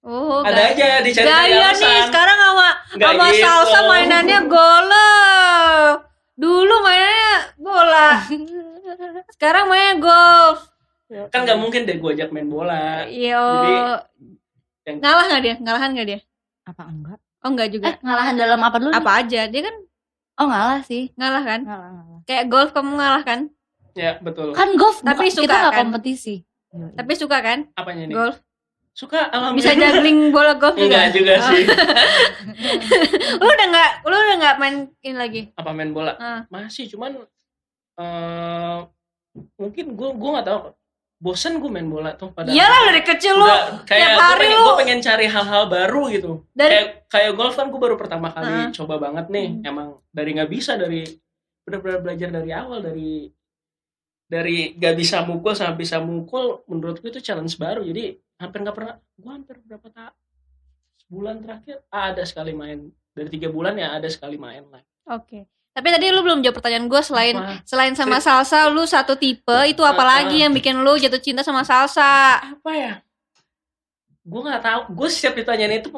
Oh, 0.00 0.40
Ada 0.40 0.54
gak- 0.54 0.70
aja 0.72 0.88
dicari 1.02 1.26
Gaya 1.26 1.68
nih 1.70 2.00
sekarang 2.06 2.38
sama 2.38 2.68
Nggak 2.94 3.10
sama 3.10 3.26
gitu. 3.26 3.42
salsa 3.42 3.78
mainannya 3.84 4.38
golf. 4.48 5.96
Dulu 6.34 6.74
mainannya 6.80 7.34
bola. 7.58 8.08
Sekarang 9.34 9.64
mainnya 9.66 9.94
golf. 9.98 10.58
kan 11.28 11.40
nggak 11.42 11.58
mungkin 11.58 11.82
deh 11.82 11.96
gue 11.96 12.10
ajak 12.10 12.30
main 12.30 12.46
bola. 12.46 13.04
Iya. 13.04 13.44
yang- 14.82 14.98
Ngalah 14.98 15.24
nggak 15.26 15.42
dia? 15.42 15.54
Ngalahan 15.58 15.90
nggak 15.92 16.08
dia? 16.08 16.20
Apa 16.64 16.82
enggak? 16.86 17.18
Oh 17.38 17.48
enggak 17.48 17.68
juga. 17.68 17.84
Eh 17.86 17.96
ngalahan 17.98 18.34
dalam 18.34 18.60
apa 18.60 18.76
dulu? 18.78 18.88
nih? 18.88 18.96
Apa 18.96 19.10
aja? 19.18 19.40
Dia 19.46 19.62
kan 19.62 19.76
Oh 20.36 20.46
ngalah 20.46 20.80
sih. 20.82 21.10
ngalah 21.14 21.42
kan? 21.42 21.60
Ngalah, 21.62 21.90
ngalah. 21.92 22.20
Kayak 22.22 22.44
golf 22.46 22.70
kamu 22.70 22.92
ngalah 22.94 23.22
kan? 23.22 23.40
Ya 23.94 24.18
betul. 24.18 24.52
Kan 24.52 24.74
golf, 24.74 25.00
Tapi 25.00 25.28
suka 25.28 25.44
kita 25.44 25.54
nggak 25.54 25.72
kan? 25.72 25.80
kompetisi. 25.84 26.34
Tapi 26.68 27.12
suka 27.16 27.36
kan? 27.40 27.58
Apanya 27.72 28.04
nih? 28.04 28.14
Golf. 28.14 28.36
Suka 28.92 29.30
Bisa 29.54 29.72
juggling 29.72 30.34
bola 30.34 30.58
golf 30.58 30.74
juga. 30.74 31.06
Enggak 31.06 31.14
juga 31.14 31.32
Oh. 31.38 31.48
sih. 31.48 31.64
Lu 33.40 33.46
udah 33.46 33.66
nggak 33.68 33.90
lu 34.02 34.14
udah 34.14 34.36
nggak 34.36 34.56
main 34.58 34.76
ini 35.00 35.16
lagi? 35.16 35.42
Apa 35.54 35.70
main 35.70 35.94
bola? 35.94 36.18
Ah. 36.18 36.40
Masih 36.50 36.90
cuman 36.90 37.14
eh 37.98 38.78
mungkin 39.54 39.94
gue 39.94 40.10
gue 40.12 40.30
nggak 40.34 40.46
tahu. 40.46 40.60
Bosen 41.18 41.58
gue 41.58 41.66
main 41.66 41.86
bola 41.86 42.14
tuh 42.14 42.30
pada. 42.30 42.46
Iyalah 42.50 42.94
dari 42.94 43.02
kecil 43.02 43.34
lu 43.34 43.46
kayak 43.82 43.86
tiap 43.86 44.14
gue 44.14 44.22
hari 44.22 44.46
pengen, 44.46 44.58
gue 44.62 44.74
pengen 44.78 44.98
cari 45.02 45.26
hal-hal 45.26 45.62
baru 45.66 46.02
gitu. 46.14 46.30
Dari 46.54 46.70
kayak 46.74 46.86
kayak 47.10 47.32
golf 47.34 47.54
kan 47.54 47.66
gue 47.70 47.80
baru 47.82 47.94
pertama 47.98 48.30
kali 48.30 48.46
Heeh. 48.46 48.68
coba 48.70 49.02
banget 49.02 49.26
nih. 49.26 49.48
Hmm. 49.50 49.66
Emang 49.66 49.88
dari 50.10 50.30
nggak 50.34 50.46
bisa 50.46 50.74
dari 50.74 51.02
benar-benar 51.66 52.00
belajar 52.02 52.28
dari 52.30 52.50
awal 52.50 52.78
dari 52.82 53.26
dari 54.28 54.76
gak 54.76 54.94
bisa 54.94 55.24
mukul 55.24 55.56
sampai 55.56 55.76
bisa 55.80 55.96
mukul 56.04 56.60
menurut 56.68 57.00
gue 57.00 57.08
itu 57.08 57.24
challenge 57.24 57.56
baru. 57.56 57.80
Jadi 57.80 58.12
hampir 58.38 58.60
nggak 58.60 58.76
pernah 58.76 58.94
gue 59.00 59.32
hampir 59.32 59.56
berapa 59.64 59.88
tak 59.88 60.12
sebulan 61.02 61.40
terakhir 61.40 61.76
ah, 61.88 62.12
ada 62.12 62.22
sekali 62.28 62.52
main. 62.52 62.92
Dari 63.16 63.28
tiga 63.32 63.48
bulan 63.48 63.74
ya 63.80 63.96
ada 63.96 64.06
sekali 64.06 64.36
main 64.36 64.68
lah. 64.68 64.84
Oke. 65.16 65.48
Tapi 65.72 65.88
tadi 65.94 66.12
lu 66.12 66.20
belum 66.20 66.44
jawab 66.44 66.60
pertanyaan 66.60 66.86
gue 66.90 67.02
selain 67.02 67.36
Apa? 67.40 67.64
selain 67.64 67.94
sama 67.96 68.18
salsa 68.20 68.66
lu 68.68 68.84
satu 68.84 69.14
tipe 69.16 69.58
itu 69.64 69.80
apa 69.86 70.02
lagi 70.02 70.42
yang 70.42 70.50
bikin 70.50 70.74
lu 70.82 70.98
jatuh 70.98 71.22
cinta 71.22 71.40
sama 71.40 71.64
salsa? 71.64 72.36
apa 72.36 72.72
ya? 72.76 72.92
Gue 74.28 74.40
nggak 74.44 74.60
tahu. 74.60 74.80
Gue 74.92 75.08
setiap 75.08 75.40
ditanyain 75.40 75.80
itu 75.80 75.88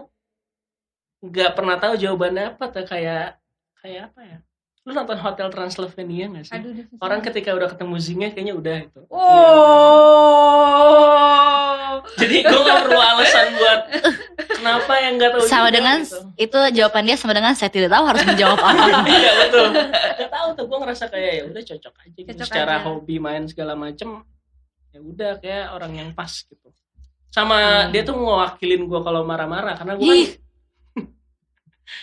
nggak 1.21 1.51
pernah 1.59 1.77
tahu 1.83 1.99
jawabannya 1.99 2.55
apa 2.55 2.65
tuh. 2.71 2.87
Kayak 2.87 3.43
kayak 3.83 4.15
apa 4.15 4.21
ya 4.23 4.39
lu 4.81 4.93
nonton 4.93 5.17
Hotel 5.17 5.49
Transylvania 5.49 6.25
nggak 6.27 6.45
sih 6.47 6.55
Aduh. 6.55 6.73
orang 6.99 7.21
ketika 7.21 7.53
udah 7.53 7.69
ketemu 7.69 7.95
zingnya 7.97 8.29
kayaknya 8.31 8.55
udah 8.55 8.77
itu 8.81 9.01
Oh. 10.11 12.01
jadi 12.17 12.37
gue 12.43 12.61
gak 12.61 12.81
perlu 12.83 12.97
alasan 12.99 13.47
buat 13.53 13.81
"Eh, 13.91 14.03
kenapa 14.51 14.93
yang 14.99 15.13
nggak 15.17 15.31
tahu 15.33 15.43
sama 15.45 15.69
juga, 15.69 15.75
dengan 15.75 15.99
gitu. 16.01 16.17
itu 16.39 16.59
jawaban 16.75 17.05
dia 17.05 17.17
sama 17.17 17.33
dengan 17.33 17.53
saya 17.53 17.69
tidak 17.69 17.91
tahu 17.91 18.05
harus 18.07 18.23
menjawab 18.25 18.59
apa 18.59 18.73
iya 19.13 19.31
betul 19.39 19.65
nggak 19.71 20.31
tahu 20.31 20.49
tuh 20.55 20.65
gue 20.65 20.79
ngerasa 20.79 21.05
kayak 21.07 21.31
ya 21.31 21.43
udah 21.47 21.63
cocok 21.63 21.95
aja 21.97 22.09
gitu. 22.11 22.29
Cocok 22.31 22.47
secara 22.47 22.75
aja. 22.75 22.85
hobi 22.87 23.17
main 23.19 23.45
segala 23.47 23.73
macem 23.75 24.09
ya 24.91 24.99
udah 24.99 25.33
kayak 25.39 25.65
orang 25.71 25.93
yang 25.95 26.09
pas 26.11 26.33
gitu 26.33 26.69
sama 27.29 27.57
Hmm. 27.57 27.93
dia 27.93 28.03
tuh 28.03 28.17
mewakilin 28.17 28.83
gue 28.83 29.01
kalau 29.01 29.23
marah-marah 29.23 29.77
karena 29.77 29.95
gue 29.95 30.09
Ih. 30.09 30.29
kan 30.31 31.05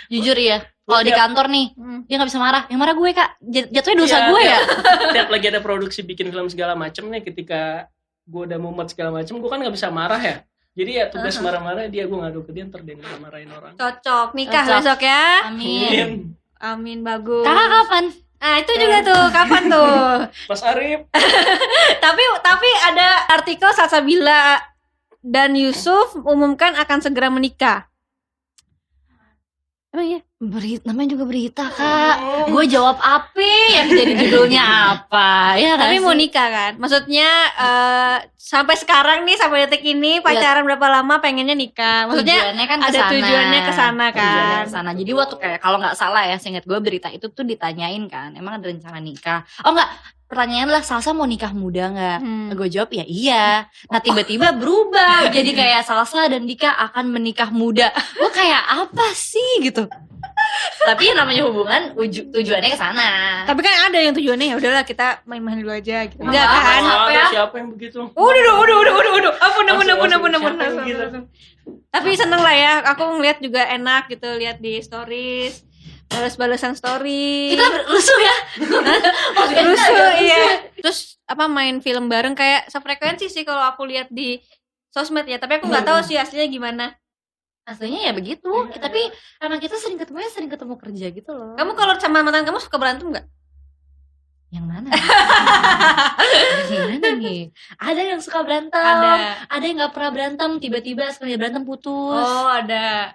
jujur 0.10 0.38
ya 0.38 0.62
kalau 0.88 1.01
di 1.01 1.12
kantor 1.12 1.46
nih 1.48 1.67
Hmm. 1.74 2.00
dia 2.03 2.15
nggak 2.15 2.29
bisa 2.29 2.39
marah 2.39 2.63
yang 2.65 2.79
marah 2.79 2.96
gue 2.96 3.10
kak 3.12 3.29
Jat- 3.44 3.70
jatuhnya 3.70 3.98
dosa 4.00 4.17
Iya, 4.17 4.25
gue 4.25 4.41
ya 4.41 4.60
tiap 5.15 5.29
lagi 5.29 5.46
ada 5.48 5.60
produksi 5.60 6.00
bikin 6.01 6.27
film 6.27 6.48
segala 6.48 6.74
macem 6.74 7.03
nih 7.06 7.22
ketika 7.22 7.91
gue 8.24 8.41
udah 8.44 8.56
mumet 8.56 8.88
segala 8.88 9.12
macem 9.13 9.36
gue 9.36 9.46
kan 9.46 9.60
nggak 9.60 9.72
bisa 9.74 9.88
marah 9.89 10.17
ya 10.17 10.36
jadi 10.74 10.91
ya 10.94 11.06
tugas 11.08 11.34
Uh-huh. 11.34 11.44
marah-marah 11.44 11.86
dia 11.86 12.03
gue 12.03 12.17
ngadu 12.17 12.39
ke 12.41 12.51
dia 12.51 12.63
ntar 12.63 12.82
dia 12.82 12.96
marahin 13.17 13.50
orang 13.50 13.74
Cocok 13.74 14.32
nikah 14.32 14.63
Cocok. 14.63 14.77
besok 14.79 15.00
ya. 15.01 15.24
amin 15.46 16.10
Amin 16.58 17.00
bagus. 17.01 17.44
kakak 17.44 17.67
kapan 17.70 18.06
Ah 18.38 18.58
itu 18.58 18.70
juga 18.72 19.01
tuh 19.01 19.24
kapan 19.29 19.63
tuh? 19.65 20.13
Mas 20.50 20.62
Arif 20.62 21.10
tapi 22.06 22.22
tapi 22.39 22.70
ada 22.86 23.08
artikel 23.32 23.65
Salsabila 23.72 24.62
dan 25.20 25.51
Yusuf 25.53 26.13
umumkan 26.17 26.72
akan 26.75 27.01
segera 27.01 27.27
menikah. 27.27 27.89
Emang 29.98 30.13
iya? 30.13 30.22
berita 30.38 30.86
namanya 30.86 31.18
juga 31.18 31.25
berita 31.25 31.66
kak 31.74 32.16
gue 32.54 32.63
jawab 32.70 33.01
apa 33.01 33.42
yang 33.74 33.89
jadi 33.89 34.13
judulnya 34.13 34.62
apa 34.94 35.58
ya 35.58 35.74
Tapi 35.74 35.98
mau 35.98 36.13
nikah 36.13 36.48
kan? 36.54 36.72
Maksudnya 36.77 37.25
eh, 37.58 38.18
sampai 38.38 38.77
sekarang 38.77 39.25
nih 39.25 39.34
sampai 39.42 39.66
detik 39.66 39.82
ini 39.82 40.22
pacaran 40.22 40.62
berapa 40.70 41.01
lama 41.01 41.18
pengennya 41.18 41.58
nikah? 41.58 42.06
Maksudnya 42.06 42.54
tujuannya 42.54 42.66
kan 42.70 42.80
ada 42.86 42.89
ke 42.94 42.94
sana. 42.94 43.12
tujuannya 43.18 43.60
ke 43.66 43.74
sana 43.74 44.06
Tujuannya 44.13 44.54
kan? 44.54 44.62
ke 44.62 44.70
sana. 44.70 44.89
Jadi 44.94 45.12
waktu 45.18 45.36
kayak 45.42 45.60
kalau 45.66 45.77
nggak 45.82 45.98
salah 45.98 46.24
ya, 46.30 46.38
seingat 46.38 46.70
gue 46.70 46.77
berita 46.77 47.10
itu 47.10 47.25
tuh 47.34 47.42
ditanyain 47.42 48.06
kan, 48.06 48.38
emang 48.38 48.62
ada 48.62 48.70
rencana 48.70 49.01
nikah? 49.01 49.42
Oh 49.66 49.74
nggak, 49.74 49.89
pertanyaan 50.28 50.70
lah 50.70 50.84
Salsa 50.84 51.12
mau 51.12 51.24
nikah 51.24 51.52
muda 51.52 51.90
nggak? 51.90 52.20
Hmm. 52.20 52.48
Gue 52.54 52.68
jawab 52.68 52.92
ya 52.92 53.04
iya. 53.04 53.66
Nah 53.88 54.00
tiba-tiba 54.00 54.52
berubah 54.52 55.28
jadi 55.36 55.52
kayak 55.52 55.82
Salsa 55.84 56.28
dan 56.28 56.44
Dika 56.44 56.72
akan 56.92 57.10
menikah 57.10 57.50
muda. 57.50 57.90
Gue 58.14 58.30
kayak 58.30 58.64
apa 58.86 59.08
sih 59.12 59.64
gitu? 59.64 59.88
Tapi 60.78 61.12
yang 61.12 61.18
namanya 61.18 61.44
hubungan 61.46 61.82
uju- 61.94 62.30
tujuannya 62.30 62.70
ke 62.70 62.80
sana. 62.80 63.10
Tapi 63.44 63.60
kan 63.60 63.90
ada 63.90 63.98
yang 63.98 64.14
tujuannya 64.14 64.54
ya 64.54 64.56
udahlah 64.56 64.84
kita 64.86 65.22
main-main 65.26 65.60
dulu 65.60 65.74
aja 65.74 66.06
gitu. 66.06 66.22
Nggak 66.22 66.32
Enggak 66.32 66.48
kan? 66.48 66.82
Siapa, 66.82 66.96
Apa 66.96 67.12
ya? 67.12 67.26
siapa 67.28 67.54
yang 67.58 67.70
begitu 67.74 68.00
Udah, 68.08 68.42
udah, 68.42 68.56
udah, 68.56 68.76
udah, 68.78 68.94
udah, 68.94 69.12
udah. 69.18 69.34
Ampun, 69.42 69.66
ampun, 69.68 69.88
ampun, 69.88 70.10
ampun, 70.14 70.32
ampun. 70.32 71.24
Tapi 71.88 72.10
seneng 72.16 72.40
lah 72.40 72.56
ya, 72.56 72.74
aku 72.86 73.20
ngeliat 73.20 73.44
juga 73.44 73.68
enak 73.68 74.08
gitu, 74.08 74.30
lihat 74.40 74.62
di 74.62 74.80
stories, 74.80 75.67
balas-balasan 76.08 76.74
story. 76.74 77.54
Kita 77.54 77.66
rusuh 77.88 78.20
ya. 78.20 78.36
Rusuh, 79.64 80.10
iya. 80.24 80.72
Terus 80.80 81.20
apa 81.28 81.46
main 81.52 81.84
film 81.84 82.08
bareng 82.08 82.34
kayak 82.34 82.72
sefrekuensi 82.72 83.28
sih 83.28 83.44
kalau 83.44 83.62
aku 83.62 83.84
lihat 83.86 84.08
di 84.10 84.40
sosmed 84.92 85.28
ya, 85.28 85.38
tapi 85.38 85.60
aku 85.60 85.68
nggak 85.68 85.86
tahu 85.86 86.00
sih 86.02 86.16
aslinya 86.18 86.48
gimana. 86.48 86.86
Aslinya 87.68 88.08
ya 88.08 88.12
begitu. 88.16 88.48
Iya. 88.48 88.80
Tapi 88.80 89.02
emang 89.44 89.60
kita 89.60 89.76
sering 89.76 90.00
ketemu 90.00 90.24
ya 90.24 90.30
sering 90.32 90.50
ketemu 90.50 90.74
kerja 90.80 91.08
gitu 91.12 91.32
loh. 91.36 91.54
Kamu 91.60 91.76
kalau 91.76 91.94
sama 92.00 92.24
mantan 92.24 92.48
kamu 92.48 92.64
suka 92.64 92.80
berantem 92.80 93.12
nggak? 93.12 93.28
Yang 94.48 94.66
mana? 94.72 94.90
yang 96.72 96.88
mana 96.96 97.08
nih? 97.20 97.52
Ada 97.76 98.02
yang 98.16 98.20
suka 98.24 98.48
berantem. 98.48 98.80
Ada. 98.80 99.44
Ada 99.52 99.64
yang 99.68 99.76
nggak 99.84 99.94
pernah 99.94 100.12
berantem. 100.16 100.50
Tiba-tiba 100.64 101.12
sekali 101.12 101.36
berantem 101.36 101.68
putus. 101.68 102.24
Oh, 102.24 102.48
ada. 102.48 103.12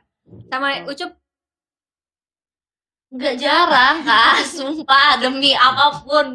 Sama 0.53 0.85
Ucup 0.85 1.22
Nggak 3.13 3.35
jarang 3.37 3.97
kak. 4.09 4.35
Sumpah 4.57 5.21
demi 5.21 5.53
apa 5.53 6.01
pun. 6.01 6.33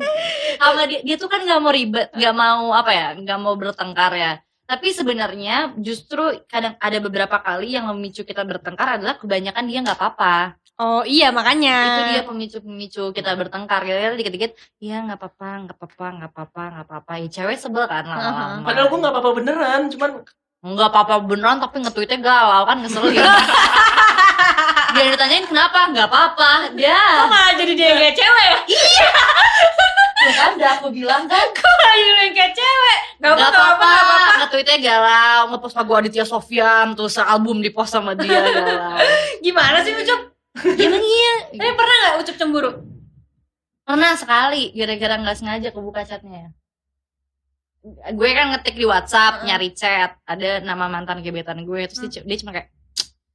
Sama 0.62 0.86
dia, 0.86 1.02
dia 1.02 1.16
tuh 1.18 1.26
kan 1.26 1.42
nggak 1.42 1.62
mau 1.62 1.74
ribet, 1.74 2.08
nggak 2.14 2.36
mau 2.38 2.70
apa 2.72 2.92
ya, 2.94 3.08
nggak 3.18 3.40
mau 3.42 3.58
bertengkar 3.58 4.14
ya. 4.14 4.34
Tapi 4.68 4.94
sebenarnya 4.94 5.74
justru 5.80 6.44
kadang 6.46 6.78
ada 6.78 6.98
beberapa 7.02 7.40
kali 7.40 7.74
yang 7.74 7.90
memicu 7.90 8.22
kita 8.28 8.46
bertengkar 8.46 9.00
adalah 9.00 9.18
kebanyakan 9.18 9.66
dia 9.66 9.80
nggak 9.82 9.98
apa-apa. 9.98 10.60
Oh 10.78 11.02
iya 11.02 11.34
makanya. 11.34 11.74
itu 11.90 12.02
dia 12.14 12.22
pemicu-pemicu 12.22 13.10
kita 13.10 13.34
bertengkar 13.34 13.82
ya 13.82 14.14
dikit-dikit 14.14 14.54
ya 14.78 15.02
nggak 15.10 15.18
apa-apa 15.18 15.50
nggak 15.66 15.74
apa-apa 15.82 16.06
nggak 16.22 16.30
apa-apa 16.30 16.64
nggak 16.70 16.86
apa-apa 16.86 17.12
ya 17.18 17.28
cewek 17.34 17.58
sebel 17.58 17.90
kan 17.90 18.06
lama-lama 18.06 18.62
padahal 18.62 18.86
gue 18.86 19.00
nggak 19.02 19.14
apa-apa 19.18 19.32
beneran 19.42 19.82
cuman 19.90 20.12
nggak 20.62 20.90
apa-apa 20.94 21.16
beneran 21.26 21.58
tapi 21.58 21.82
nge-tweetnya 21.82 22.22
galau 22.22 22.62
kan 22.70 22.78
ngeselin 22.86 23.18
dia 24.98 25.12
ditanyain 25.14 25.46
kenapa 25.46 25.80
nggak 25.94 26.08
apa-apa 26.10 26.52
dia 26.74 26.98
Kok 26.98 27.30
malah 27.30 27.54
jadi 27.54 27.72
dia 27.78 27.88
yang 27.94 28.00
kayak 28.02 28.16
cewek 28.18 28.46
ya? 28.50 28.58
ya 30.28 30.32
kan 30.34 30.50
udah 30.58 30.72
aku 30.82 30.88
bilang 30.90 31.24
kan 31.30 31.46
Kok 31.54 31.74
malah 31.78 31.96
jadi 31.96 32.12
yang 32.26 32.36
kayak 32.36 32.54
cewek? 32.58 33.00
Nggak 33.18 33.32
apa 33.32 33.46
apa-apa 33.48 33.86
apa 33.86 33.88
apa. 34.02 34.34
nge-tweetnya 34.44 34.78
galau 34.82 35.40
ngepost 35.54 35.76
lagu 35.78 35.92
Aditya 35.94 36.26
Sofyan 36.26 36.88
terus 36.98 37.16
album 37.18 37.62
di 37.62 37.70
post 37.70 37.94
sama 37.94 38.18
dia 38.18 38.42
galau 38.42 38.98
Gimana 39.46 39.78
sih 39.86 39.94
Ucup? 39.94 40.22
gimana 40.58 40.98
iya 40.98 41.34
Tapi 41.54 41.72
pernah 41.78 41.96
gak 42.02 42.16
Ucup 42.26 42.36
cemburu? 42.36 42.72
Pernah 43.88 44.20
sekali, 44.20 44.76
gara-gara 44.76 45.16
nggak 45.16 45.38
sengaja 45.40 45.70
kebuka 45.72 46.04
chatnya. 46.04 46.52
Gue 48.12 48.36
kan 48.36 48.52
ngetik 48.52 48.76
di 48.76 48.84
WhatsApp, 48.84 49.40
Heeh. 49.40 49.46
nyari 49.48 49.70
chat, 49.72 50.20
ada 50.28 50.60
nama 50.60 50.92
mantan 50.92 51.24
gebetan 51.24 51.64
gue, 51.64 51.88
terus 51.88 52.04
dia, 52.12 52.20
dia 52.20 52.38
cuma 52.44 52.52
kayak 52.52 52.68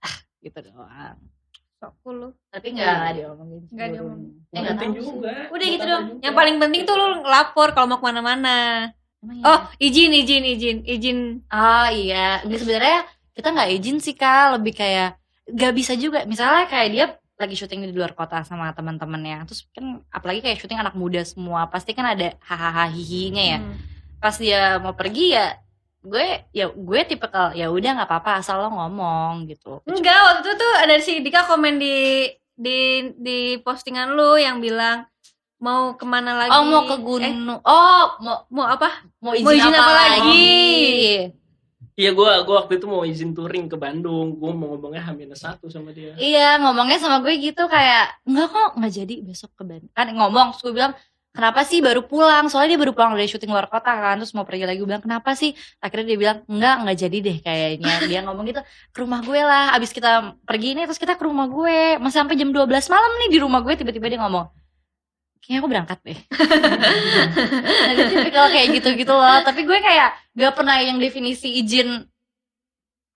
ah, 0.05 0.17
gitu 0.45 0.61
doang. 0.61 1.17
Sok 1.83 2.15
lu. 2.15 2.31
Tapi 2.55 2.79
nggak 2.79 3.19
diomongin. 3.19 3.63
Nggak 3.75 3.89
diomongin. 3.91 4.31
Ya, 4.31 4.39
nggak 4.39 4.63
nggak 4.63 4.75
penting 4.79 4.91
tahu 4.95 5.03
sih. 5.03 5.11
juga 5.11 5.31
Udah 5.51 5.67
gitu 5.67 5.85
dong. 5.91 6.05
Yang 6.23 6.35
paling 6.39 6.57
penting 6.63 6.83
tuh 6.87 6.95
lu 6.95 7.07
lapor 7.27 7.69
kalau 7.75 7.87
mau 7.91 7.99
ke 7.99 8.07
mana-mana. 8.07 8.59
Emang 9.19 9.37
iya? 9.39 9.45
Oh 9.51 9.59
izin 9.83 10.15
izin 10.15 10.43
izin 10.47 10.77
izin. 10.87 11.19
Oh 11.51 11.89
iya, 11.91 12.39
ini 12.47 12.55
sebenarnya 12.55 13.03
kita 13.35 13.49
nggak 13.51 13.71
izin 13.83 13.97
sih 13.99 14.15
kak, 14.15 14.59
lebih 14.59 14.79
kayak 14.79 15.19
nggak 15.51 15.73
bisa 15.75 15.99
juga. 15.99 16.23
Misalnya 16.23 16.71
kayak 16.71 16.89
dia 16.95 17.07
lagi 17.35 17.55
syuting 17.59 17.91
di 17.91 17.95
luar 17.95 18.15
kota 18.15 18.47
sama 18.47 18.71
teman-temannya, 18.71 19.43
terus 19.51 19.67
kan 19.75 19.99
apalagi 20.15 20.47
kayak 20.47 20.63
syuting 20.63 20.79
anak 20.79 20.95
muda 20.95 21.27
semua, 21.27 21.67
pasti 21.67 21.91
kan 21.91 22.15
ada 22.15 22.39
hahaha 22.47 22.87
hihinya 22.95 23.43
ya. 23.43 23.59
Hmm. 23.59 23.75
Pas 24.23 24.39
dia 24.39 24.79
mau 24.79 24.95
pergi 24.95 25.35
ya, 25.35 25.59
gue 26.03 26.27
ya 26.51 26.67
gue 26.69 27.01
tipe 27.07 27.27
ya 27.55 27.67
udah 27.67 27.91
nggak 27.95 28.09
apa-apa 28.11 28.43
asal 28.43 28.59
lo 28.59 28.69
ngomong 28.69 29.47
gitu. 29.47 29.79
Enggak 29.87 30.19
waktu 30.19 30.41
itu 30.43 30.53
tuh 30.55 30.73
ada 30.77 30.97
si 30.99 31.13
Dika 31.23 31.47
komen 31.47 31.79
di 31.79 32.27
di 32.53 32.79
di 33.17 33.39
postingan 33.59 34.13
lu 34.13 34.35
yang 34.37 34.59
bilang 34.59 35.07
mau 35.57 35.95
ke 35.95 36.03
mana 36.03 36.35
lagi? 36.35 36.51
Oh 36.51 36.67
mau 36.67 36.83
ke 36.85 36.99
Eh, 36.99 37.01
gunung, 37.01 37.59
oh 37.63 38.05
mau 38.19 38.43
mau 38.51 38.67
apa? 38.67 39.07
mau 39.23 39.31
izin, 39.31 39.47
Mau 39.47 39.55
izin 39.55 39.71
apa, 39.71 39.79
apa 39.79 39.93
lagi? 39.95 40.51
iya 41.93 42.11
gue 42.11 42.25
gue 42.43 42.55
waktu 42.57 42.81
itu 42.81 42.87
mau 42.89 43.05
izin 43.05 43.31
touring 43.31 43.69
ke 43.69 43.77
Bandung 43.77 44.33
gue 44.35 44.51
mau 44.51 44.75
ngomongnya 44.75 45.07
hamil 45.07 45.29
satu 45.37 45.69
sama 45.69 45.93
dia 45.93 46.17
Iya 46.17 46.57
ngomongnya 46.59 46.97
sama 46.97 47.21
gue 47.21 47.37
gitu 47.37 47.69
kayak 47.69 48.17
enggak 48.25 48.49
kok 48.49 48.71
nggak 48.75 48.93
jadi 48.93 49.15
besok 49.23 49.53
ke 49.55 49.63
Bandung 49.63 49.93
kan 49.93 50.09
ngomong 50.09 50.57
gue 50.57 50.73
bilang 50.73 50.97
kenapa 51.33 51.65
sih 51.65 51.81
baru 51.81 52.05
pulang? 52.05 52.47
Soalnya 52.53 52.77
dia 52.77 52.81
baru 52.81 52.93
pulang 52.93 53.13
dari 53.17 53.29
syuting 53.29 53.51
luar 53.51 53.67
kota 53.67 53.89
kan 53.89 54.21
terus 54.21 54.33
mau 54.37 54.45
pergi 54.45 54.65
lagi. 54.69 54.79
Gue 54.79 54.89
bilang 54.89 55.05
kenapa 55.05 55.33
sih? 55.33 55.57
Akhirnya 55.81 56.15
dia 56.15 56.19
bilang 56.21 56.39
enggak 56.47 56.75
nggak 56.85 56.97
jadi 56.97 57.19
deh 57.19 57.37
kayaknya. 57.43 57.95
Dia 58.07 58.21
ngomong 58.29 58.45
gitu 58.49 58.61
ke 58.65 58.99
rumah 59.01 59.21
gue 59.25 59.41
lah. 59.41 59.75
Abis 59.75 59.91
kita 59.91 60.37
pergi 60.45 60.77
nih 60.77 60.85
terus 60.87 61.01
kita 61.01 61.17
ke 61.17 61.25
rumah 61.25 61.49
gue. 61.49 61.99
Masih 61.99 62.23
sampai 62.23 62.37
jam 62.37 62.53
12 62.53 62.69
malam 62.69 63.13
nih 63.27 63.29
di 63.33 63.39
rumah 63.41 63.61
gue 63.65 63.75
tiba-tiba 63.75 64.07
dia 64.13 64.21
ngomong 64.21 64.63
kayaknya 65.43 65.59
aku 65.59 65.69
berangkat 65.69 65.99
deh. 66.07 66.19
Nah, 67.83 67.93
dia 67.99 68.07
tipikal 68.09 68.47
kayak 68.49 68.69
gitu-gitu 68.79 69.11
loh. 69.11 69.43
Tapi 69.43 69.67
gue 69.67 69.79
kayak 69.83 70.15
gak 70.39 70.55
pernah 70.55 70.79
yang 70.79 71.03
definisi 71.03 71.59
izin 71.59 72.07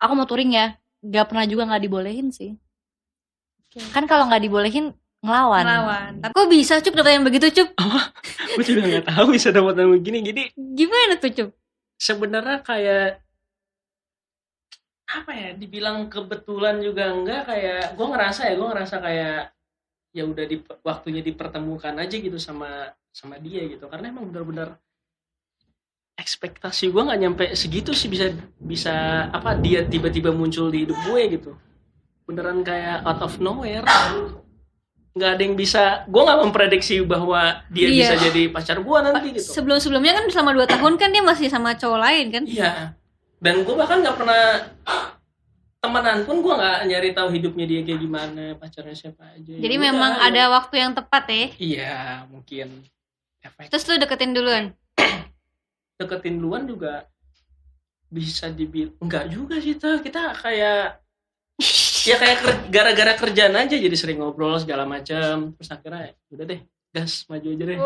aku 0.02 0.12
mau 0.18 0.26
touring 0.26 0.52
ya. 0.58 0.74
Gak 1.06 1.30
pernah 1.30 1.46
juga 1.46 1.70
nggak 1.70 1.82
dibolehin 1.86 2.34
sih. 2.34 2.58
Kan 3.94 4.10
kalau 4.10 4.26
nggak 4.26 4.42
dibolehin 4.42 4.90
ngelawan 5.26 5.64
Melawan. 5.66 6.10
Tapi 6.22 6.32
kok 6.32 6.48
bisa 6.48 6.74
Cup 6.78 6.94
dapat 6.94 7.12
yang 7.18 7.26
begitu 7.26 7.46
Cup? 7.50 7.70
gue 8.56 8.64
juga 8.64 8.82
nggak 8.86 9.06
tahu 9.10 9.26
bisa 9.34 9.50
dapat 9.50 9.74
yang 9.82 9.90
begini 9.90 10.18
jadi 10.22 10.42
Gimana 10.54 11.18
tuh 11.18 11.30
Cup? 11.34 11.50
sebenarnya 11.96 12.60
kayak 12.60 13.24
apa 15.06 15.32
ya 15.32 15.50
dibilang 15.54 16.10
kebetulan 16.10 16.82
juga 16.82 17.14
enggak 17.14 17.46
kayak 17.46 17.94
gue 17.94 18.06
ngerasa 18.10 18.40
ya 18.50 18.54
gue 18.58 18.68
ngerasa 18.68 18.96
kayak 19.00 19.40
ya 20.16 20.22
udah 20.26 20.44
di 20.48 20.56
waktunya 20.82 21.22
dipertemukan 21.22 21.94
aja 21.94 22.16
gitu 22.18 22.36
sama 22.40 22.90
sama 23.14 23.38
dia 23.38 23.64
gitu 23.70 23.86
karena 23.86 24.10
emang 24.12 24.28
benar-benar 24.28 24.76
ekspektasi 26.16 26.90
gue 26.90 27.02
nggak 27.06 27.20
nyampe 27.22 27.44
segitu 27.54 27.92
sih 27.92 28.08
bisa 28.08 28.32
bisa 28.58 29.28
apa 29.30 29.54
dia 29.56 29.84
tiba-tiba 29.86 30.32
muncul 30.34 30.72
di 30.72 30.88
hidup 30.88 30.98
gue 31.06 31.22
gitu 31.38 31.52
beneran 32.26 32.66
kayak 32.66 33.06
out 33.06 33.22
of 33.22 33.38
nowhere 33.38 33.86
nggak 35.16 35.30
ada 35.32 35.42
yang 35.42 35.56
bisa 35.56 35.82
gue 36.04 36.20
nggak 36.20 36.40
memprediksi 36.42 37.00
bahwa 37.00 37.40
dia 37.66 37.88
Iya. 37.88 38.12
bisa 38.12 38.14
jadi 38.22 38.42
pacar 38.46 38.76
gue 38.78 38.98
nanti 39.00 39.26
gitu 39.32 39.48
Sebelum-sebelumnya 39.50 40.12
kan 40.12 40.24
selama 40.28 40.52
2 40.54 40.68
tahun 40.68 40.92
kan 40.94 41.08
dia 41.08 41.22
masih 41.22 41.48
sama 41.48 41.72
cowok 41.72 41.98
lain 41.98 42.26
kan? 42.28 42.42
Iya. 42.44 42.92
Dan 43.36 43.64
gue 43.64 43.72
bahkan 43.72 43.98
nggak 43.98 44.12
pernah 44.14 44.42
temenan 45.78 46.18
pun 46.22 46.36
gue 46.38 46.52
nggak 46.52 46.78
nyari 46.84 47.10
tahu 47.12 47.28
hidupnya 47.30 47.64
dia 47.64 47.80
kayak 47.80 47.96
gimana 47.98 48.44
pacarnya 48.54 48.92
siapa 48.92 49.24
aja 49.30 49.48
Ya 49.48 49.60
Jadi 49.60 49.74
udah, 49.74 49.84
memang 49.86 50.12
ya. 50.12 50.22
ada 50.26 50.42
waktu 50.52 50.74
yang 50.76 50.92
tepat 50.92 51.24
ya. 51.26 51.46
iya 51.56 51.96
mungkin 52.26 52.84
efek 53.40 53.68
Terus 53.68 53.84
lu 53.86 53.94
deketin 53.96 54.32
duluan. 54.32 54.64
deketin 55.96 56.36
duluan 56.36 56.64
juga 56.64 57.08
bisa 58.06 58.48
dibilang 58.48 58.92
enggak 58.98 59.24
juga 59.28 59.56
sih 59.58 59.74
tuh 59.74 59.98
kita 59.98 60.36
kayak 60.36 61.00
ya 62.06 62.16
kayak 62.16 62.36
ker- 62.38 62.62
gara-gara 62.68 63.12
kerjaan 63.16 63.54
aja 63.56 63.74
jadi 63.74 63.92
sering 63.92 64.18
ngobrol 64.18 64.56
segala 64.56 64.84
macam 64.84 65.50
terus 65.52 65.68
akhirnya 65.68 66.12
udah 66.28 66.44
deh 66.46 66.60
gas 66.88 67.24
maju 67.26 67.46
aja 67.48 67.64
deh 67.64 67.76
Oh. 67.76 67.84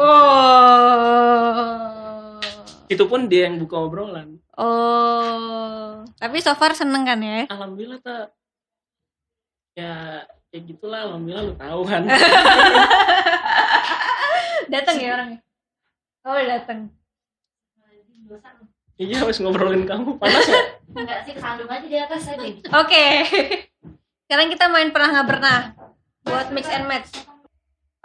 itu 2.87 3.03
pun 3.03 3.25
dia 3.25 3.45
yang 3.45 3.59
buka 3.59 3.75
obrolan 3.79 4.39
Oh. 4.55 6.07
Tapi 6.15 6.39
so 6.39 6.53
far 6.53 6.73
seneng 6.73 7.03
kan 7.03 7.19
ya? 7.19 7.45
alhamdulillah 7.47 7.99
tak 7.99 8.31
ya 9.73 10.25
ya 10.49 10.59
gitulah 10.61 11.01
alhamdulillah 11.07 11.43
lu 11.43 11.53
tahu 11.57 11.81
kan 11.83 12.05
datang 14.69 14.97
ya 14.97 15.09
orangnya. 15.13 15.39
Oh, 16.21 16.37
datang. 16.37 16.93
iya 18.95 19.17
harus 19.17 19.39
ngobrolin 19.39 19.83
kamu 19.83 20.15
panas 20.15 20.45
ya 20.45 20.61
Enggak 20.91 21.23
sih, 21.23 21.33
kesandung 21.33 21.67
aja 21.67 21.83
di 21.83 21.97
atas 21.97 22.27
aja. 22.27 22.45
Oke. 22.77 23.05
Sekarang 24.31 24.47
kita 24.47 24.71
main 24.71 24.95
pernah 24.95 25.11
nggak 25.11 25.27
pernah 25.27 25.59
buat 26.23 26.55
mix 26.55 26.71
and 26.71 26.87
match. 26.87 27.11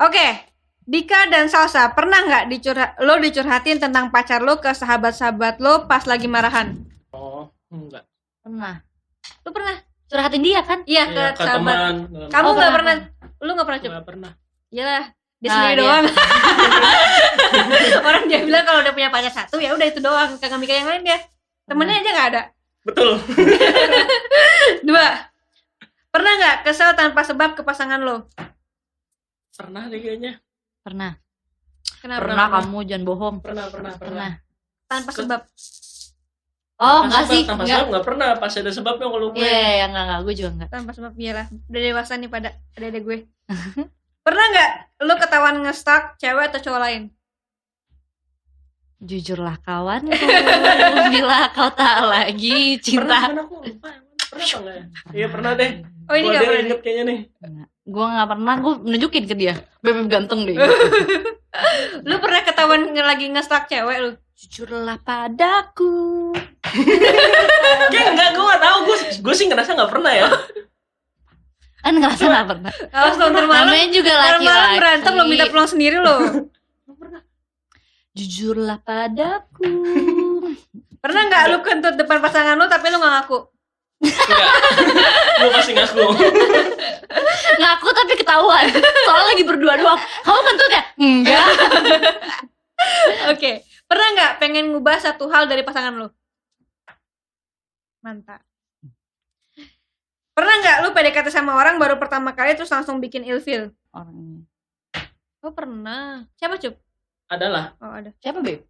Oke. 0.02 0.42
Dika 0.82 1.30
dan 1.30 1.46
Salsa, 1.46 1.94
pernah 1.94 2.18
nggak 2.18 2.50
dicurhat 2.50 2.98
lo 2.98 3.22
dicurhatin 3.22 3.78
tentang 3.78 4.10
pacar 4.10 4.42
lo 4.42 4.58
ke 4.58 4.74
sahabat-sahabat 4.74 5.62
lo 5.62 5.86
pas 5.86 6.02
lagi 6.06 6.26
marahan? 6.26 6.82
oh 7.10 7.46
enggak 7.70 8.10
Pernah. 8.42 8.82
Lo 9.42 9.50
pernah? 9.50 9.78
Curhatin 10.06 10.42
dia 10.42 10.62
kan? 10.62 10.82
Iya, 10.82 11.04
ya, 11.04 11.14
ke 11.14 11.24
ke 11.34 11.42
sahabat. 11.42 11.62
teman 11.62 11.94
Kamu 12.34 12.46
Oh, 12.46 12.54
nggak 12.58 12.74
pernah. 12.74 12.96
pernah? 12.98 13.38
Lu 13.38 13.52
nggak 13.54 13.68
pernah 13.70 13.80
nggak 13.86 14.08
pernah 14.10 14.32
Iyalah, 14.70 15.04
dia 15.38 15.46
Nah, 15.46 15.54
sendiri 15.54 15.74
dia. 15.74 15.82
doang. 15.86 16.06
Orang 18.10 18.24
dia 18.26 18.40
bilang 18.42 18.64
kalau 18.66 18.80
udah 18.82 18.94
punya 18.94 19.10
pacar 19.10 19.30
satu 19.32 19.62
ya 19.62 19.78
udah 19.78 19.86
itu 19.86 20.02
doang, 20.02 20.42
kagak 20.42 20.58
mikir 20.58 20.82
yang 20.82 20.90
lain 20.90 21.06
dia. 21.06 21.22
Temennya 21.66 22.02
aja 22.02 22.10
nggak 22.10 22.30
ada. 22.34 22.42
betul 22.82 23.14
Dua. 24.90 25.35
Pernah 26.16 26.32
nggak 26.40 26.58
kesel 26.64 26.96
tanpa 26.96 27.28
sebab 27.28 27.60
ke 27.60 27.62
pasangan 27.68 28.00
lo? 28.00 28.32
pernah 29.52 29.88
deh 29.88 30.00
kayaknya 30.00 30.40
Pernah. 30.80 31.12
Kenapa? 32.00 32.24
Pernah 32.24 32.48
kamu 32.56 32.78
jangan 32.88 33.04
bohong. 33.04 33.36
pernah 33.44 33.68
pernah 33.68 33.94
pernah 34.00 34.00
Pernah. 34.00 34.32
Tanpa 34.88 35.12
sebab. 35.12 35.42
Oh, 36.76 36.88
Tanpa 36.88 37.06
enggak 37.08 37.24
sebab, 37.24 37.32
sih. 37.36 37.42
tanpa 37.44 37.62
Enggak. 37.64 37.76
sebab 37.76 37.88
nggak 37.92 38.06
pernah 38.08 38.28
pas 38.36 38.54
ada 38.56 38.72
sebabnya 38.72 39.08
kalau 39.12 39.28
gue 39.32 39.40
Iya, 39.40 39.60
iya, 39.76 39.86
enggak, 39.88 40.04
enggak, 40.08 40.20
gue 40.24 40.34
juga 40.36 40.50
enggak. 40.56 40.70
Tanpa 40.72 40.92
sebab 40.96 41.12
iyalah. 41.16 41.48
Udah 41.52 41.82
dewasa 41.84 42.14
nih 42.16 42.30
pada 42.32 42.50
ada 42.76 43.00
gue. 43.00 43.18
Pernah 44.26 44.46
nggak 44.56 44.72
lo 45.04 45.14
ketahuan 45.20 45.56
ngestak 45.64 46.04
cewek 46.16 46.46
atau 46.48 46.60
cowok 46.64 46.80
lain? 46.80 47.04
Jujurlah 49.04 49.60
kawan, 49.62 50.08
bila 51.14 51.52
kau 51.52 51.70
tak 51.76 52.08
lagi 52.08 52.80
pernah 52.80 52.82
cinta. 52.82 53.20
kan 53.28 53.38
aku 53.44 53.56
lupa 53.62 53.90
pernah 54.26 54.46
apa 54.46 54.58
enggak 54.58 54.76
ya 54.76 54.84
iya 55.14 55.28
pernah 55.30 55.52
deh 55.54 55.72
Oh 56.06 56.16
ini 56.16 56.28
nggak 56.30 56.42
dia 56.42 56.50
pernah. 56.50 56.64
inget 56.64 56.80
kayaknya 56.82 57.04
nih 57.04 57.20
Gue 57.86 58.02
nggak 58.02 58.30
pernah, 58.30 58.54
gue 58.58 58.74
nunjukin 58.82 59.26
ke 59.30 59.36
dia. 59.38 59.54
Bebek 59.80 60.10
ganteng 60.10 60.42
deh. 60.46 60.58
Lu 62.10 62.16
pernah 62.18 62.42
ketahuan 62.42 62.82
lagi 62.92 63.30
ngestak 63.30 63.70
cewek 63.70 63.98
lu? 64.02 64.12
Jujurlah 64.36 64.98
padaku. 65.00 66.34
kayak 67.94 68.08
enggak 68.12 68.30
gue 68.34 68.44
nggak 68.44 68.62
tahu 68.62 68.78
gue 68.84 68.98
gue 69.22 69.34
sih 69.38 69.48
ngerasa 69.48 69.78
nggak 69.78 69.92
pernah 69.94 70.12
ya 70.12 70.28
Kan 71.80 71.94
ngerasa 72.02 72.24
nggak 72.26 72.48
pernah. 72.50 72.72
Kalau 72.90 73.30
ntar 73.30 73.46
malam, 73.46 73.70
Namanya 73.70 73.88
juga 73.94 74.12
laki-laki. 74.18 74.50
malam 74.50 74.72
berantem 74.76 75.14
lo 75.14 75.24
minta 75.30 75.46
pulang 75.48 75.70
sendiri 75.70 75.98
lo. 76.02 76.16
Jujurlah 78.18 78.80
padaku. 78.82 79.70
Pernah 80.98 81.22
nggak 81.30 81.44
lu 81.54 81.58
kentut 81.62 81.94
depan 81.94 82.18
pasangan 82.18 82.58
lu 82.58 82.66
tapi 82.66 82.90
lu 82.90 82.98
nggak 82.98 83.14
ngaku? 83.22 83.38
Enggak 84.04 84.52
gue 85.40 85.50
pasti 85.52 85.72
ngaku 85.76 86.04
Ngaku 87.56 87.88
tapi 87.96 88.14
ketahuan. 88.20 88.66
Soalnya 89.08 89.26
lagi 89.32 89.44
berdua 89.48 89.74
doang. 89.80 90.00
Kamu 90.26 90.40
kentut 90.44 90.72
ya? 90.72 90.84
Enggak. 91.00 91.46
Oke. 93.32 93.52
Pernah 93.86 94.08
nggak 94.18 94.32
pengen 94.42 94.74
ngubah 94.74 94.98
satu 94.98 95.30
hal 95.30 95.46
dari 95.46 95.62
pasangan 95.62 95.94
lu? 95.96 96.08
Mantap. 98.02 98.42
Pernah 100.36 100.56
nggak 100.60 100.78
lu 100.84 100.90
PDKT 100.92 101.32
sama 101.32 101.56
orang 101.56 101.80
baru 101.80 101.96
pertama 101.96 102.36
kali 102.36 102.60
terus 102.60 102.74
langsung 102.74 103.00
bikin 103.00 103.24
ilfil? 103.24 103.72
Orangnya. 103.96 104.44
Oh 105.46 105.54
pernah. 105.54 106.28
Siapa 106.36 106.60
cup? 106.60 106.76
adalah 107.26 107.74
Oh 107.82 107.90
ada. 107.90 108.14
Siapa, 108.22 108.42
Beb? 108.42 108.62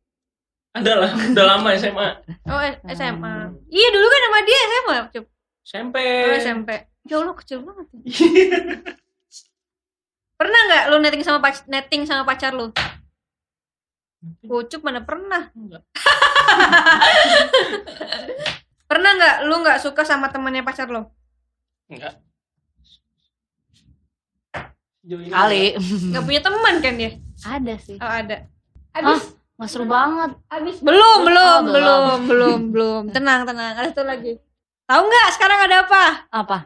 Adalah 0.75 1.09
udah 1.09 1.45
lama 1.47 1.69
SMA 1.73 2.07
Oh 2.45 2.61
SMA. 2.85 3.35
Iya 3.71 3.87
dulu 3.89 4.05
kan 4.05 4.21
sama 4.21 4.39
dia 4.43 4.59
SMA 4.61 4.95
cup. 5.09 5.25
SMP 5.63 5.95
Oh 5.97 6.35
SMP. 6.35 6.69
Ya 7.05 7.15
Allah 7.17 7.33
kecil 7.33 7.57
banget. 7.61 7.85
ya. 7.89 7.97
Pernah 10.35 10.59
nggak 10.67 10.83
lu 10.89 10.95
netting 10.99 11.23
sama 11.23 11.39
pac- 11.39 11.65
netting 11.65 12.03
sama 12.03 12.21
pacar 12.21 12.51
lu? 12.51 12.69
Ucup 14.43 14.81
mana 14.81 14.99
pernah? 14.99 15.47
Enggak. 15.53 15.85
Pernah 18.85 19.09
nggak 19.13 19.35
lu 19.43 19.55
nggak 19.61 19.79
suka 19.79 20.01
sama 20.03 20.29
temannya 20.29 20.61
pacar 20.61 20.89
lo? 20.89 21.13
enggak 21.87 22.17
Kali. 25.05 25.77
Nggak 26.09 26.23
punya 26.25 26.41
teman 26.41 26.75
kan 26.81 26.93
dia? 26.97 27.11
Ada 27.45 27.73
sih. 27.77 27.97
Oh 28.01 28.09
ada. 28.09 28.49
Ah, 28.91 29.13
Abis, 29.13 29.37
nggak 29.55 29.69
seru 29.71 29.85
banget. 29.85 30.35
abis 30.51 30.83
belum, 30.83 31.17
belum, 31.23 31.47
Oh, 31.47 31.59
belum. 31.63 31.71
belum, 31.71 32.19
belum, 32.27 32.59
belum. 32.75 33.03
Tenang, 33.09 33.47
tenang. 33.47 33.73
Ada 33.79 33.95
satu 33.95 34.03
lagi. 34.03 34.35
Tahu 34.83 35.01
nggak 35.01 35.27
sekarang 35.33 35.59
ada 35.63 35.75
apa? 35.81 36.03
Apa? 36.29 36.57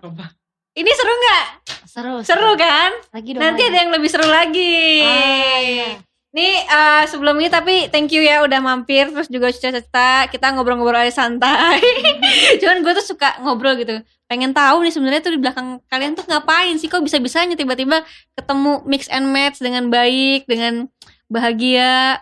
Ini 0.74 0.92
seru 0.92 1.14
nggak? 1.14 1.46
Seru. 1.86 2.16
Seru 2.22 2.52
kan? 2.56 2.92
Lagi 3.14 3.30
dong. 3.34 3.42
Nanti 3.42 3.62
lagi. 3.62 3.70
ada 3.70 3.78
yang 3.78 3.92
lebih 3.94 4.10
seru 4.10 4.26
lagi. 4.26 4.84
Ah, 5.02 5.60
iya. 5.62 5.88
Nih 6.30 6.62
eh, 6.62 7.04
sebelum 7.10 7.42
ini 7.42 7.50
tapi 7.50 7.90
thank 7.90 8.14
you 8.14 8.22
ya 8.22 8.46
udah 8.46 8.62
mampir 8.62 9.10
terus 9.10 9.26
juga 9.26 9.50
cerita-cerita 9.50 10.30
kita 10.30 10.54
ngobrol-ngobrol 10.54 10.98
aja 10.98 11.26
santai. 11.26 11.82
Cuman 12.62 12.82
gue 12.82 12.94
tuh 12.98 13.06
suka 13.06 13.42
ngobrol 13.42 13.78
gitu. 13.78 13.98
Pengen 14.30 14.54
tahu 14.54 14.86
nih 14.86 14.94
sebenarnya 14.94 15.22
tuh 15.26 15.34
di 15.34 15.42
belakang 15.42 15.82
kalian 15.90 16.14
tuh 16.14 16.26
ngapain 16.30 16.78
sih 16.78 16.86
kok 16.86 17.02
bisa-bisanya 17.02 17.58
tiba-tiba 17.58 18.06
ketemu 18.38 18.82
mix 18.86 19.10
and 19.10 19.30
match 19.30 19.58
dengan 19.58 19.90
baik, 19.90 20.46
dengan 20.46 20.86
bahagia. 21.30 22.22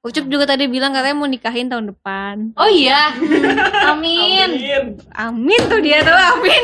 Ucup 0.00 0.32
juga 0.32 0.48
tadi 0.48 0.64
bilang 0.64 0.96
katanya 0.96 1.12
mau 1.12 1.28
nikahin 1.28 1.68
tahun 1.68 1.92
depan. 1.92 2.56
Oh 2.56 2.64
iya. 2.72 3.12
Amin. 3.92 4.48
Amin. 4.56 4.82
Amin 5.12 5.60
tuh 5.68 5.76
dia 5.84 6.00
tuh 6.00 6.16
amin. 6.16 6.62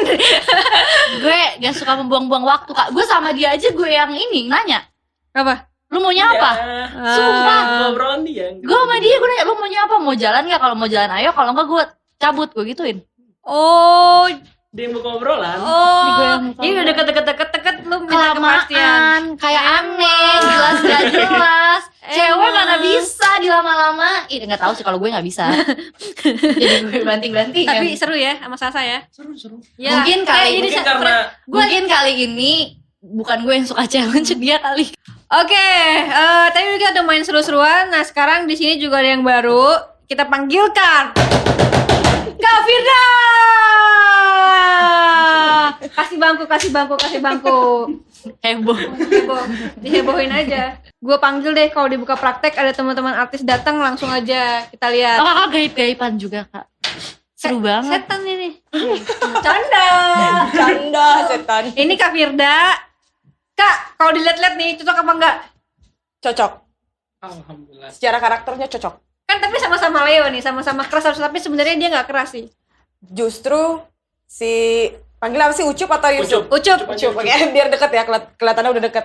gue 1.23 1.41
gak 1.61 1.75
suka 1.77 2.01
membuang-buang 2.01 2.49
waktu 2.49 2.73
kak. 2.73 2.97
Gue 2.97 3.05
sama 3.05 3.37
dia 3.37 3.53
aja 3.53 3.69
gue 3.69 3.91
yang 3.93 4.09
ini 4.09 4.49
nanya. 4.49 4.89
Apa? 5.37 5.69
Lu 5.93 6.01
maunya 6.01 6.33
apa? 6.33 6.51
Ya, 6.57 7.13
Sumpah. 7.13 7.63
ngobrolan 7.85 8.25
dia 8.25 8.57
Gue 8.57 8.73
sama 8.73 8.97
dia 9.05 9.15
gue 9.21 9.29
nanya 9.29 9.45
lu 9.45 9.55
maunya 9.61 9.81
apa? 9.85 9.95
Mau 10.01 10.17
jalan 10.17 10.43
nggak? 10.49 10.61
Kalau 10.65 10.75
mau 10.81 10.89
jalan 10.89 11.11
ayo. 11.21 11.31
Kalau 11.37 11.51
enggak 11.53 11.67
gue 11.69 11.83
cabut 12.17 12.49
gue 12.57 12.65
gituin. 12.73 12.99
Oh, 13.45 14.33
dia 14.73 14.93
yang 14.93 14.99
buka 14.99 15.09
obrolan 15.17 15.57
Gue 15.57 15.73
oh. 15.73 16.37
mau 16.41 16.53
tahu. 16.57 16.73
udah 16.73 16.85
deket-deket-deket 16.89 17.77
lu 17.85 17.97
minta 18.05 18.33
kepastian. 18.33 18.77
Kelamaan, 18.77 19.23
kayak 19.37 19.65
aneh, 19.77 20.33
jelas 20.41 20.79
gak 20.81 21.03
jelas. 21.15 21.83
Cewek 22.09 22.51
mana 22.51 22.77
bisa 22.79 23.31
dilama-lamain. 23.39 24.41
Nggak 24.41 24.61
tahu 24.61 24.73
sih 24.73 24.83
kalau 24.83 24.97
gue 24.97 25.09
nggak 25.09 25.23
bisa. 25.23 25.51
Jadi 26.61 26.77
gue 26.85 27.03
banting-banting. 27.03 27.65
Tapi 27.65 27.95
seru 27.95 28.15
ya 28.15 28.37
sama 28.37 28.55
Sasa 28.55 28.79
ya. 28.79 29.03
seru 29.09 29.33
seru 29.33 29.59
Ya, 29.75 29.99
Mungkin 29.99 30.23
kayak 30.23 30.39
kali- 30.47 30.57
mungkin 30.61 30.83
karena 30.83 31.15
Gua- 31.43 31.61
Mungkin 31.61 31.83
kali 31.87 32.13
ini 32.25 32.53
bukan 33.01 33.39
gue 33.41 33.55
yang 33.55 33.67
suka 33.67 33.85
challenge 33.85 34.31
dia 34.37 34.59
kali. 34.59 34.91
Oke, 35.29 35.67
eh, 36.07 36.47
tadi 36.49 36.67
kita 36.77 36.93
udah 36.93 37.05
main 37.05 37.21
seru-seruan. 37.21 37.89
Nah 37.89 38.01
sekarang 38.01 38.47
di 38.47 38.55
sini 38.55 38.77
juga 38.77 38.99
ada 38.99 39.11
yang 39.11 39.23
baru. 39.23 39.75
Kita 40.05 40.23
panggilkan 40.25 41.19
Kak 42.37 42.59
Firda. 42.63 43.05
Kasih 45.89 46.17
bangku, 46.17 46.45
kasih 46.45 46.71
bangku, 46.71 46.95
kasih 46.97 47.21
bangku. 47.21 47.61
Heboh. 48.39 48.77
Heboh, 48.77 49.43
dihebohin 49.77 50.31
aja. 50.31 50.79
Gue 50.97 51.17
panggil 51.21 51.53
deh 51.53 51.69
kalau 51.69 51.93
dibuka 51.93 52.17
praktek 52.17 52.57
ada 52.57 52.73
teman-teman 52.73 53.13
artis 53.13 53.45
datang 53.45 53.77
langsung 53.77 54.09
aja 54.09 54.65
kita 54.73 54.89
lihat. 54.89 55.21
Oh 55.21 55.29
kakak 55.29 55.49
gaib-gaiban 55.53 56.17
juga 56.17 56.49
kak. 56.49 56.67
Seru 57.37 57.61
banget. 57.61 58.01
Setan 58.01 58.21
ini. 58.25 58.51
Canda. 59.45 59.87
Canda 60.57 61.09
setan. 61.29 61.63
Ini 61.77 61.95
Kak 62.01 62.17
Firda. 62.17 62.81
Kak, 63.53 63.77
kalau 64.01 64.11
dilihat-lihat 64.17 64.55
nih 64.57 64.81
cocok 64.81 64.97
apa 65.05 65.13
enggak? 65.13 65.37
Cocok. 66.25 66.53
alhamdulillah 67.17 67.91
Secara 67.93 68.17
karakternya 68.17 68.69
cocok. 68.69 68.95
Kan 69.29 69.39
tapi 69.43 69.57
sama-sama 69.61 70.07
Leo 70.09 70.31
nih, 70.33 70.41
sama-sama 70.41 70.89
keras 70.89 71.13
harus 71.13 71.21
tapi 71.21 71.37
sebenarnya 71.43 71.77
dia 71.77 71.89
nggak 71.93 72.09
keras 72.09 72.33
sih. 72.33 72.49
Justru 73.05 73.85
si 74.25 74.89
Panggil 75.17 75.41
apa 75.41 75.53
sih 75.57 75.65
Ucup 75.65 75.89
atau 75.97 76.13
Yusuf? 76.13 76.45
Ucup. 76.53 76.89
Ucup. 76.89 76.93
aja, 76.93 77.09
Ucup, 77.09 77.21
oke. 77.21 77.53
biar 77.57 77.69
deket 77.73 77.91
ya, 77.93 78.03
kelihatannya 78.37 78.71
udah 78.77 78.85
deket. 78.85 79.05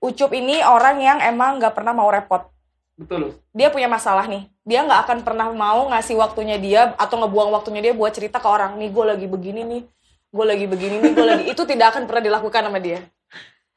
Ucup 0.00 0.30
ini 0.36 0.60
orang 0.62 1.00
yang 1.00 1.18
emang 1.20 1.60
nggak 1.60 1.72
pernah 1.72 1.96
mau 1.96 2.08
repot. 2.08 2.48
Betul. 2.96 3.36
Dia 3.52 3.68
punya 3.68 3.88
masalah 3.88 4.24
nih. 4.24 4.48
Dia 4.64 4.84
nggak 4.84 5.00
akan 5.08 5.18
pernah 5.20 5.52
mau 5.52 5.92
ngasih 5.92 6.16
waktunya 6.16 6.56
dia 6.56 6.96
atau 6.96 7.20
ngebuang 7.20 7.52
waktunya 7.52 7.80
dia 7.84 7.92
buat 7.92 8.12
cerita 8.12 8.40
ke 8.40 8.48
orang. 8.48 8.80
Nih 8.80 8.88
gue 8.88 9.04
lagi 9.04 9.26
begini 9.28 9.62
nih, 9.64 9.82
gue 10.32 10.44
lagi 10.44 10.66
begini 10.66 10.96
nih, 11.00 11.10
gue 11.12 11.26
lagi 11.26 11.44
itu 11.52 11.62
tidak 11.68 11.96
akan 11.96 12.08
pernah 12.08 12.22
dilakukan 12.24 12.62
sama 12.66 12.80
dia. 12.80 13.04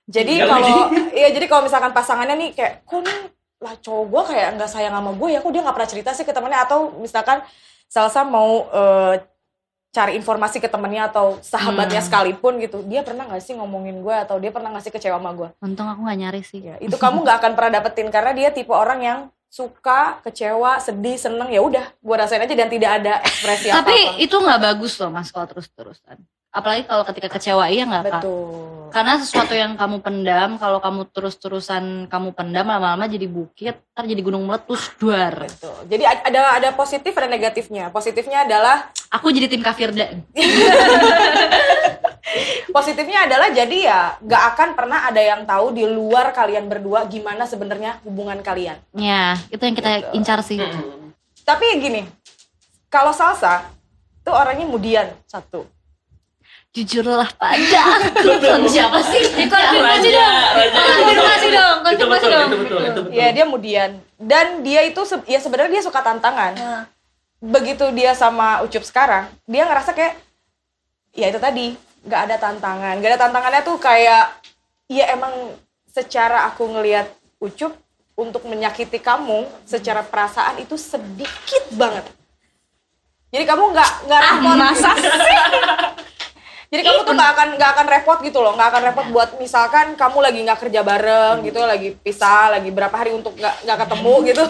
Jadi 0.10 0.42
kalau 0.42 0.90
iya 1.20 1.30
jadi 1.36 1.46
kalau 1.46 1.68
misalkan 1.68 1.92
pasangannya 1.92 2.36
nih 2.36 2.50
kayak 2.56 2.74
kok 2.88 3.04
nih 3.04 3.18
lah 3.60 3.76
cowok 3.76 4.06
gue 4.08 4.22
kayak 4.32 4.50
nggak 4.56 4.72
sayang 4.72 4.96
sama 4.96 5.12
gue 5.12 5.30
ya 5.36 5.44
kok 5.44 5.52
dia 5.52 5.62
nggak 5.68 5.76
pernah 5.76 5.92
cerita 5.92 6.10
sih 6.16 6.24
ke 6.24 6.32
temennya 6.32 6.64
atau 6.64 6.96
misalkan 6.96 7.44
Salsa 7.92 8.24
mau 8.24 8.72
eh, 8.72 9.20
cari 9.90 10.14
informasi 10.14 10.58
ke 10.58 10.68
temennya 10.68 11.08
atau 11.08 11.42
sahabatnya 11.42 11.98
Hmm. 11.98 12.08
sekalipun 12.08 12.54
gitu 12.58 12.86
dia 12.86 13.02
pernah 13.02 13.26
nggak 13.26 13.42
sih 13.42 13.54
ngomongin 13.54 14.00
gue 14.00 14.16
atau 14.16 14.38
dia 14.38 14.50
pernah 14.50 14.70
nggak 14.70 14.84
sih 14.84 14.94
kecewa 14.94 15.18
sama 15.18 15.34
gue 15.34 15.50
Untung 15.60 15.86
aku 15.86 16.02
gak 16.04 16.20
nyari 16.20 16.42
sih. 16.42 16.62
ya 16.64 16.78
itu 16.78 16.94
kamu 16.94 17.22
nggak 17.22 17.38
akan 17.40 17.52
pernah 17.54 17.72
dapetin 17.76 18.08
karena 18.08 18.32
dia 18.32 18.50
tipe 18.50 18.70
orang 18.70 19.00
yang 19.00 19.20
suka 19.50 20.22
kecewa 20.22 20.78
sedih 20.78 21.18
seneng 21.18 21.50
ya 21.50 21.58
udah 21.60 21.82
gue 21.82 22.16
rasain 22.16 22.38
aja 22.38 22.54
dan 22.54 22.70
tidak 22.70 23.02
ada 23.02 23.18
ekspresi 23.20 23.68
apa 23.68 23.82
Tapi 23.82 23.98
apa 23.98 24.22
itu 24.22 24.36
nggak 24.36 24.62
bagus 24.64 24.94
loh 24.96 25.10
mas 25.10 25.34
kalau 25.34 25.50
terus-terusan. 25.50 26.22
Apalagi 26.50 26.84
kalau 26.84 27.02
ketika 27.06 27.28
kecewa 27.30 27.66
iya 27.66 27.84
nggak 27.84 28.04
kak? 28.04 28.12
betul 28.20 28.68
Karena 28.90 29.16
sesuatu 29.16 29.54
yang 29.54 29.74
kamu 29.74 30.02
pendam, 30.02 30.58
kalau 30.58 30.78
kamu 30.78 31.06
terus-terusan 31.08 32.06
kamu 32.06 32.34
pendam 32.34 32.66
lama-lama 32.66 33.06
jadi 33.06 33.24
bukit, 33.24 33.78
ntar 33.94 34.04
jadi 34.04 34.18
gunung 34.18 34.44
meletus 34.44 34.90
duar. 34.96 35.46
betul 35.46 35.76
jadi 35.86 36.04
ada 36.10 36.40
ada 36.58 36.68
positif 36.72 37.12
ada 37.14 37.28
negatifnya 37.28 37.90
positifnya 37.90 38.44
adalah 38.44 38.90
Aku 39.12 39.30
jadi 39.30 39.46
tim 39.46 39.60
kafirda. 39.60 40.08
positifnya 42.70 43.26
adalah 43.26 43.48
jadi 43.50 43.78
ya 43.84 44.00
nggak 44.20 44.42
akan 44.50 44.68
pernah 44.74 45.04
ada 45.04 45.18
yang 45.18 45.44
tahu 45.44 45.72
di 45.72 45.84
luar 45.84 46.32
kalian 46.32 46.66
berdua 46.66 47.04
gimana 47.06 47.44
sebenarnya 47.44 47.98
hubungan 48.04 48.40
kalian 48.40 48.76
Ya, 48.92 49.36
itu 49.48 49.60
yang 49.60 49.74
kita 49.74 49.88
Gitu. 50.00 50.08
incar 50.16 50.40
sih. 50.42 50.58
Mm-mm. 50.58 51.12
tapi 51.42 51.66
gini 51.80 52.06
kalau 52.86 53.10
salsa 53.10 53.66
tuh 54.22 54.32
orangnya 54.32 54.64
mudian 54.64 55.10
satu 55.26 55.66
Jujurlah 56.70 57.26
pada 57.34 57.82
aku. 57.98 58.30
Suami 58.38 58.70
siapa 58.70 59.02
sih? 59.02 59.26
Konfirmasi 59.42 60.06
Raja, 60.06 60.22
dong. 60.22 60.46
Konfirmasi 60.70 61.48
dong. 61.50 61.78
Itu 61.82 61.86
Konfirmasi 62.06 62.22
betul, 62.22 62.30
dong. 62.32 62.46
itu 62.46 62.58
betul, 62.60 62.80
itu 62.80 63.02
betul. 63.04 63.18
ya 63.18 63.28
dia 63.30 63.46
mudian 63.46 63.92
dan 64.16 64.62
dia 64.62 64.82
itu 64.84 65.02
se- 65.02 65.26
ya 65.26 65.40
sebenarnya 65.40 65.72
dia 65.74 65.84
suka 65.84 66.00
tantangan 66.00 66.54
Nah, 66.54 66.84
begitu 67.42 67.90
dia 67.90 68.14
sama 68.14 68.62
Ucup 68.62 68.84
sekarang, 68.84 69.26
dia 69.44 69.64
ngerasa 69.64 69.92
kayak 69.92 70.14
ya 71.12 71.26
itu 71.28 71.40
tadi 71.40 71.74
nggak 72.00 72.22
ada 72.28 72.36
tantangan, 72.38 72.94
nggak 72.96 73.10
ada 73.10 73.20
tantangannya 73.20 73.62
tuh 73.64 73.78
kayak 73.78 74.30
ya 74.86 75.10
emang 75.10 75.58
secara 75.90 76.46
aku 76.46 76.70
ngelihat 76.70 77.10
Ucup 77.40 77.74
untuk 78.14 78.44
menyakiti 78.44 79.00
kamu 79.00 79.48
secara 79.64 80.04
perasaan 80.04 80.60
itu 80.60 80.76
sedikit 80.76 81.66
banget. 81.72 82.06
Jadi 83.32 83.44
kamu 83.44 83.64
nggak 83.72 83.92
nggak 84.06 84.22
repot. 84.22 84.56
masa 84.56 84.92
Jadi 86.70 86.86
kamu 86.86 87.02
tuh 87.02 87.16
nggak 87.18 87.32
akan 87.34 87.48
nggak 87.58 87.72
akan 87.74 87.88
repot 87.90 88.18
gitu 88.22 88.46
loh, 88.46 88.54
nggak 88.54 88.70
akan 88.70 88.82
repot 88.94 89.06
buat 89.10 89.30
misalkan 89.42 89.98
kamu 89.98 90.22
lagi 90.22 90.40
nggak 90.46 90.60
kerja 90.62 90.86
bareng 90.86 91.42
gitu, 91.42 91.66
lagi 91.66 91.98
pisah, 91.98 92.54
lagi 92.54 92.70
berapa 92.70 92.94
hari 92.94 93.10
untuk 93.10 93.34
nggak 93.34 93.66
nggak 93.66 93.78
ketemu 93.82 94.14
gitu. 94.30 94.44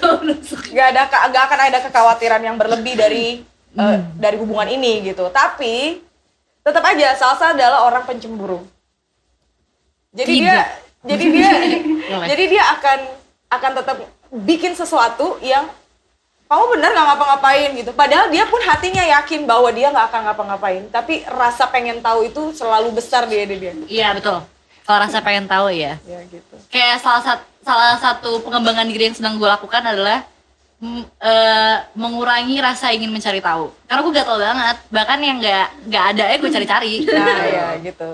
nggak 0.72 0.86
ada 0.96 1.02
nggak 1.28 1.44
akan 1.44 1.60
ada 1.68 1.78
kekhawatiran 1.84 2.40
yang 2.40 2.56
berlebih 2.56 2.96
dari 2.96 3.44
eh, 3.76 3.98
dari 4.16 4.36
hubungan 4.40 4.64
ini 4.72 5.12
gitu. 5.12 5.28
Tapi 5.28 6.00
tetap 6.64 6.84
aja 6.88 7.20
Salsa 7.20 7.52
adalah 7.52 7.84
orang 7.84 8.08
pencemburu. 8.08 8.64
Jadi 10.16 10.40
dia 10.40 10.56
Tidak. 10.56 10.68
jadi 11.04 11.24
dia 11.28 11.50
jadi 12.32 12.44
dia 12.48 12.62
akan 12.80 12.98
akan 13.52 13.72
tetap 13.76 13.96
bikin 14.48 14.72
sesuatu 14.72 15.36
yang 15.44 15.68
kamu 16.52 16.64
benar 16.76 16.92
nggak 16.92 17.06
ngapa-ngapain 17.08 17.70
gitu. 17.80 17.90
Padahal 17.96 18.28
dia 18.28 18.44
pun 18.44 18.60
hatinya 18.60 19.00
yakin 19.00 19.48
bahwa 19.48 19.72
dia 19.72 19.88
nggak 19.88 20.06
akan 20.12 20.20
ngapa-ngapain. 20.28 20.84
Tapi 20.92 21.24
rasa 21.24 21.64
pengen 21.72 22.04
tahu 22.04 22.28
itu 22.28 22.52
selalu 22.52 22.92
besar 22.92 23.24
di 23.24 23.40
dia 23.40 23.56
dia. 23.56 23.72
Iya 23.88 24.08
betul. 24.12 24.44
Kalau 24.84 24.98
rasa 25.00 25.24
pengen 25.24 25.48
tahu 25.48 25.72
ya. 25.72 25.96
Ya 26.04 26.20
gitu. 26.28 26.54
Kayak 26.68 27.00
salah 27.00 27.24
satu 27.24 27.44
salah 27.64 27.96
satu 27.96 28.44
pengembangan 28.44 28.84
diri 28.84 29.08
yang 29.08 29.16
sedang 29.16 29.40
gue 29.40 29.48
lakukan 29.48 29.80
adalah 29.80 30.28
mm, 30.84 31.02
eh, 31.24 31.76
mengurangi 31.96 32.60
rasa 32.60 32.92
ingin 32.92 33.08
mencari 33.08 33.40
tahu. 33.40 33.72
Karena 33.88 34.00
gue 34.04 34.12
gatel 34.12 34.36
banget. 34.36 34.76
Bahkan 34.92 35.18
yang 35.24 35.36
nggak 35.40 35.66
nggak 35.88 36.04
ada 36.12 36.24
ya 36.28 36.36
gue 36.36 36.50
cari-cari. 36.52 36.94
Nah 37.16 37.44
ya 37.48 37.66
gitu. 37.80 38.10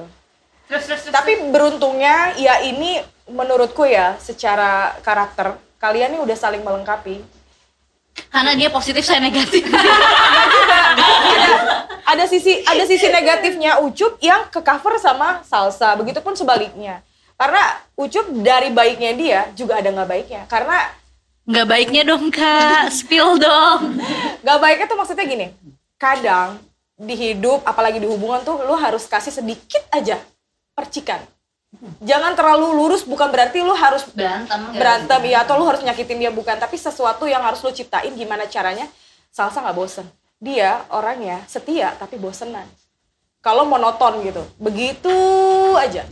Terus 0.71 0.85
terus 0.87 1.01
terus. 1.11 1.15
Tapi 1.17 1.51
beruntungnya 1.51 2.39
ya 2.39 2.63
ini 2.63 3.03
menurutku 3.27 3.83
ya 3.83 4.15
secara 4.23 4.95
karakter 5.03 5.59
kalian 5.83 6.15
ini 6.15 6.23
udah 6.23 6.39
saling 6.39 6.63
melengkapi. 6.63 7.38
Karena 8.29 8.53
dia 8.55 8.69
positif 8.69 9.05
saya 9.05 9.21
negatif. 9.25 9.65
Ada 12.09 12.25
sisi 12.25 12.65
ada 12.65 12.89
sisi 12.89 13.05
negatifnya 13.13 13.85
Ucup 13.85 14.17
yang 14.25 14.49
ke 14.49 14.65
cover 14.65 14.97
sama 14.97 15.45
Salsa. 15.45 15.93
Begitupun 15.93 16.33
sebaliknya. 16.33 17.05
Karena 17.37 17.61
Ucup 18.01 18.33
dari 18.41 18.73
baiknya 18.73 19.13
dia 19.13 19.41
juga 19.53 19.77
ada 19.77 19.93
nggak 19.93 20.09
baiknya. 20.09 20.43
Karena 20.49 20.89
nggak 21.45 21.69
baiknya 21.69 22.03
dong 22.09 22.33
kak, 22.33 22.89
spill 22.89 23.37
dong. 23.37 24.01
nggak 24.41 24.59
baiknya 24.59 24.87
tuh 24.89 24.97
maksudnya 24.97 25.29
gini. 25.29 25.53
Kadang 26.01 26.57
di 26.97 27.13
hidup 27.13 27.61
apalagi 27.69 28.01
di 28.01 28.09
hubungan 28.09 28.41
tuh 28.41 28.57
lu 28.65 28.73
harus 28.73 29.05
kasih 29.05 29.31
sedikit 29.31 29.85
aja 29.93 30.17
percikan. 30.73 31.21
Jangan 32.01 32.33
terlalu 32.33 32.73
lurus 32.75 33.05
bukan 33.05 33.29
berarti 33.29 33.61
lu 33.61 33.71
harus 33.71 34.03
Berantem. 34.11 34.73
berantem 34.73 35.21
ya 35.29 35.45
atau 35.45 35.61
lu 35.61 35.69
harus 35.69 35.85
nyakitin 35.85 36.17
dia 36.19 36.33
bukan. 36.33 36.57
Tapi 36.57 36.75
sesuatu 36.75 37.29
yang 37.29 37.45
harus 37.45 37.61
lu 37.61 37.71
ciptain 37.71 38.11
gimana 38.13 38.49
caranya? 38.49 38.89
Salsa 39.29 39.61
nggak 39.61 39.77
bosen. 39.77 40.09
Dia 40.41 40.81
orangnya 40.89 41.45
setia 41.45 41.93
tapi 41.95 42.17
bosenan. 42.17 42.65
Kalau 43.39 43.63
monoton 43.63 44.25
gitu. 44.25 44.43
Begitu 44.57 45.13
aja. 45.77 46.09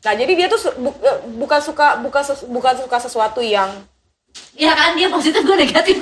Nah 0.00 0.14
jadi 0.14 0.32
dia 0.32 0.46
tuh 0.46 0.60
bu- 0.78 1.02
eh, 1.02 1.18
bukan 1.34 1.60
suka 1.60 1.98
bukan 1.98 2.22
bukan 2.48 2.74
suka 2.78 2.96
sesuatu 3.02 3.42
yang 3.42 3.68
Ya 4.54 4.72
kan? 4.72 4.92
Dia 4.94 5.08
positif 5.08 5.42
gue 5.42 5.56
negatif. 5.56 5.96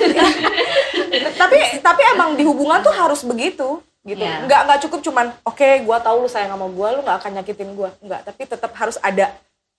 tapi 1.35 1.57
tapi 1.79 2.01
emang 2.13 2.35
di 2.35 2.43
hubungan 2.43 2.79
tuh 2.79 2.91
harus 2.91 3.23
begitu 3.23 3.81
gitu 4.05 4.21
Iya. 4.21 4.45
nggak 4.45 4.61
nggak 4.63 4.79
cukup 4.85 4.99
cuman 5.01 5.25
oke 5.43 5.69
gua 5.81 5.97
tahu 5.97 6.23
lu 6.23 6.29
sayang 6.29 6.53
sama 6.53 6.69
gua 6.69 6.93
lu 6.93 7.01
nggak 7.01 7.17
akan 7.19 7.31
nyakitin 7.35 7.73
gua 7.73 7.89
nggak 7.99 8.21
tapi 8.23 8.41
tetap 8.45 8.71
harus 8.71 9.01
ada 9.01 9.33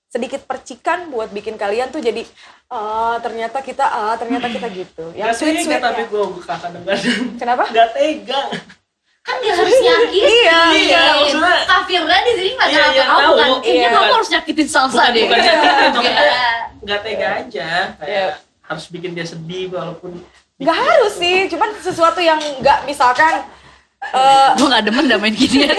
sedikit 0.07 0.43
percikan 0.43 1.07
buat 1.09 1.31
bikin 1.31 1.55
kalian 1.55 1.89
tuh 1.89 1.99
jadi 1.99 2.27
ah 2.69 3.19
ternyata 3.19 3.59
kita 3.61 3.83
ah 3.83 4.15
ternyata 4.15 4.47
kita 4.49 4.67
gitu 4.69 5.05
yang 5.13 5.31
Gak 5.31 5.37
sweet 5.37 5.55
tega 5.61 5.79
tapi 5.81 6.03
sweetnya 6.03 6.07
gue 6.09 6.25
buka 6.33 6.55
kadang-kadang. 6.57 7.19
kenapa 7.37 7.65
Gak 7.71 7.89
tega. 7.93 8.43
kan 9.21 9.43
dia 9.43 9.53
harus 9.53 9.75
nyakitin. 9.75 10.23
Iya, 10.23 10.61
iya, 10.73 11.03
maksudnya- 11.19 11.67
Kafirnya 11.67 12.19
di 12.23 12.33
sini 12.33 12.51
nggak 12.55 12.69
Iya, 12.69 12.79
tahu 12.79 12.93
iya, 12.93 13.03
kamu 13.05 13.19
tahu. 13.19 13.35
kan. 13.35 13.49
Kayaknya 13.59 13.75
Iya. 13.77 13.89
kamu 13.91 14.13
harus 14.15 14.31
nyakitin 14.31 14.69
salsa 14.69 14.95
Bukan, 14.97 15.11
deh. 15.11 15.23
bukan 15.25 15.39
nyakitin, 15.41 15.91
maksudnya 15.91 16.23
Iya. 16.23 16.51
Gak 16.81 17.01
tega 17.03 17.29
aja. 17.37 17.69
Kayak 17.97 18.07
Iya. 18.09 18.27
harus 18.63 18.85
bikin 18.89 19.11
dia 19.13 19.27
sedih 19.27 19.65
walaupun 19.69 20.11
nggak 20.57 20.79
harus 20.81 21.13
sih 21.13 21.37
cuman 21.47 21.69
sesuatu 21.77 22.17
yang 22.19 22.39
nggak 22.39 22.79
misalkan 22.85 23.43
eh, 24.03 24.49
Gue 24.57 24.69
gak 24.69 24.85
demen 24.85 25.05
dah 25.09 25.19
main 25.21 25.35
gini. 25.35 25.67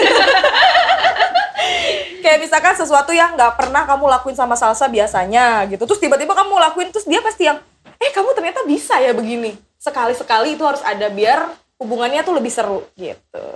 kayak 2.18 2.44
misalkan 2.44 2.76
sesuatu 2.76 3.08
yang 3.14 3.40
nggak 3.40 3.56
pernah 3.56 3.88
kamu 3.88 4.04
lakuin 4.18 4.36
sama 4.36 4.52
salsa 4.52 4.84
biasanya 4.90 5.64
gitu. 5.70 5.88
Terus 5.88 6.00
tiba-tiba 6.02 6.36
kamu 6.36 6.60
lakuin 6.60 6.92
terus 6.92 7.08
dia 7.08 7.24
pasti 7.24 7.48
yang 7.48 7.56
eh 7.96 8.10
kamu 8.12 8.36
ternyata 8.36 8.68
bisa 8.68 9.00
ya 9.00 9.16
begini. 9.16 9.56
Sekali-sekali 9.80 10.58
itu 10.58 10.62
harus 10.66 10.82
ada 10.84 11.08
biar 11.08 11.48
hubungannya 11.78 12.20
tuh 12.26 12.34
lebih 12.36 12.50
seru 12.50 12.84
gitu 12.98 13.46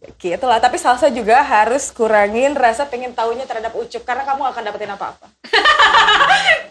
gitu 0.00 0.46
lah 0.48 0.56
tapi 0.56 0.80
salsa 0.80 1.12
juga 1.12 1.44
harus 1.44 1.92
kurangin 1.92 2.56
rasa 2.56 2.88
pengen 2.88 3.12
taunya 3.12 3.44
terhadap 3.44 3.76
ucup 3.76 4.00
karena 4.00 4.24
kamu 4.24 4.48
gak 4.48 4.52
akan 4.56 4.64
dapetin 4.66 4.92
apa-apa. 4.92 5.26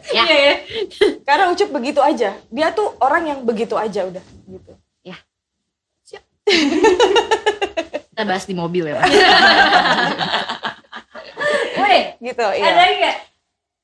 Ya. 0.10 0.26
karena 1.22 1.54
ucup 1.54 1.70
begitu 1.70 2.02
aja. 2.02 2.34
Dia 2.50 2.74
tuh 2.74 2.98
orang 2.98 3.30
yang 3.30 3.40
begitu 3.46 3.78
aja 3.78 4.10
udah 4.10 4.26
gitu. 4.26 4.74
Kita 8.10 8.24
bahas 8.26 8.46
di 8.46 8.56
mobil 8.58 8.90
ya. 8.90 9.00
Weh, 11.80 12.20
gitu 12.22 12.44
ada 12.44 12.60
iya 12.60 12.74
lagi 12.76 12.96
nggak? 13.00 13.18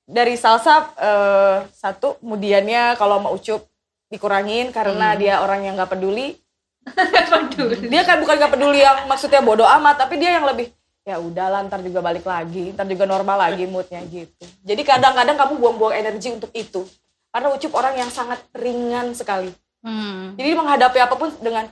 dari 0.06 0.36
salsa 0.38 0.94
eh, 1.00 1.58
satu 1.74 2.22
kemudiannya 2.22 2.94
kalau 3.00 3.18
mau 3.24 3.34
ucup 3.34 3.66
dikurangin 4.12 4.70
karena 4.70 5.18
dia 5.18 5.42
orang 5.42 5.66
yang 5.66 5.74
nggak 5.74 5.98
peduli 5.98 6.38
dia 7.92 8.02
kan 8.06 8.22
bukan 8.22 8.36
nggak 8.38 8.52
peduli 8.54 8.80
yang 8.82 9.10
maksudnya 9.10 9.42
bodoh 9.42 9.66
amat 9.66 10.06
tapi 10.06 10.22
dia 10.22 10.38
yang 10.38 10.46
lebih 10.46 10.70
ya 11.06 11.18
udahlah 11.22 11.66
ntar 11.66 11.82
juga 11.86 12.02
balik 12.02 12.26
lagi 12.26 12.74
ntar 12.74 12.86
juga 12.86 13.06
normal 13.10 13.38
lagi 13.50 13.66
moodnya 13.66 14.02
gitu 14.10 14.46
jadi 14.62 14.82
kadang-kadang 14.86 15.38
kamu 15.38 15.54
buang-buang 15.62 15.96
energi 15.98 16.34
untuk 16.34 16.50
itu 16.54 16.86
karena 17.30 17.52
ucup 17.52 17.72
orang 17.78 18.00
yang 18.00 18.10
sangat 18.10 18.42
ringan 18.54 19.14
sekali 19.14 19.54
Hmm. 19.86 20.34
Jadi 20.34 20.50
menghadapi 20.58 20.98
apa 20.98 21.14
pun 21.14 21.30
dengan 21.38 21.70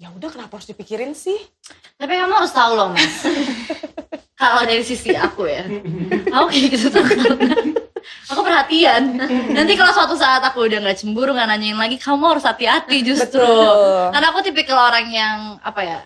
ya 0.00 0.08
udah 0.16 0.32
kenapa 0.32 0.56
harus 0.56 0.72
dipikirin 0.72 1.12
sih? 1.12 1.36
Tapi 2.00 2.16
kamu 2.16 2.32
harus 2.32 2.56
tahu 2.56 2.72
loh 2.72 2.88
mas. 2.96 3.28
Kalau 4.40 4.64
dari 4.64 4.80
sisi 4.80 5.12
aku 5.12 5.44
ya, 5.44 5.68
aku 6.32 6.46
kayak 6.48 6.68
gitu 6.72 6.88
tuh 6.88 7.04
karena 7.04 7.36
aku 8.30 8.40
perhatian. 8.40 9.02
Nanti 9.50 9.72
kalau 9.74 9.90
suatu 9.90 10.14
saat 10.14 10.38
aku 10.40 10.64
udah 10.64 10.78
nggak 10.80 10.96
cemburu 10.96 11.34
nggak 11.34 11.50
nanyain 11.50 11.74
lagi, 11.74 11.98
kamu 11.98 12.22
harus 12.24 12.46
hati-hati 12.46 13.02
justru. 13.02 13.42
Betul. 13.42 14.14
Karena 14.14 14.26
aku 14.30 14.38
tipikal 14.40 14.78
orang 14.78 15.10
yang 15.10 15.36
apa 15.60 15.80
ya, 15.82 15.98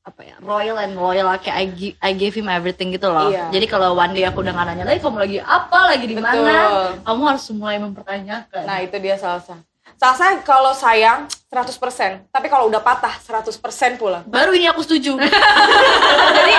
apa 0.00 0.20
ya, 0.22 0.36
royal 0.40 0.78
and 0.78 0.94
loyal. 0.94 1.28
Kayak 1.36 1.56
I, 1.58 1.66
gi- 1.68 1.96
I 1.98 2.10
gave 2.14 2.32
him 2.32 2.46
everything 2.46 2.94
gitu 2.94 3.10
loh. 3.10 3.28
Iya. 3.28 3.50
Jadi 3.50 3.66
kalau 3.66 3.92
one 3.92 4.14
day 4.14 4.24
aku 4.24 4.40
udah 4.40 4.54
nggak 4.54 4.66
nanya 4.70 4.84
lagi, 4.86 5.00
kamu 5.02 5.18
lagi 5.18 5.38
apa, 5.38 5.78
lagi 5.90 6.06
di 6.06 6.16
mana, 6.16 6.54
kamu 7.02 7.22
harus 7.26 7.44
mulai 7.52 7.76
mempertanyakan. 7.76 8.62
Nah 8.64 8.78
itu 8.80 8.96
dia 8.96 9.18
salsa. 9.18 9.58
Salsa 10.00 10.40
kalau 10.40 10.72
sayang 10.72 11.28
100%, 11.52 12.32
tapi 12.32 12.48
kalau 12.48 12.72
udah 12.72 12.80
patah 12.80 13.20
100% 13.20 14.00
pula. 14.00 14.24
Baru 14.24 14.56
ini 14.56 14.64
aku 14.64 14.80
setuju. 14.80 15.20
jadi 16.40 16.54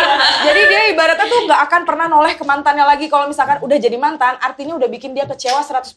jadi 0.46 0.62
dia 0.70 0.82
ibaratnya 0.94 1.26
tuh 1.26 1.50
nggak 1.50 1.62
akan 1.66 1.82
pernah 1.82 2.06
noleh 2.06 2.38
ke 2.38 2.46
mantannya 2.46 2.86
lagi 2.86 3.10
kalau 3.10 3.26
misalkan 3.26 3.58
udah 3.66 3.82
jadi 3.82 3.98
mantan 3.98 4.38
artinya 4.38 4.78
udah 4.78 4.86
bikin 4.86 5.18
dia 5.18 5.26
kecewa 5.26 5.58
100% 5.58 5.90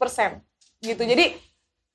gitu 0.80 1.02
jadi 1.04 1.36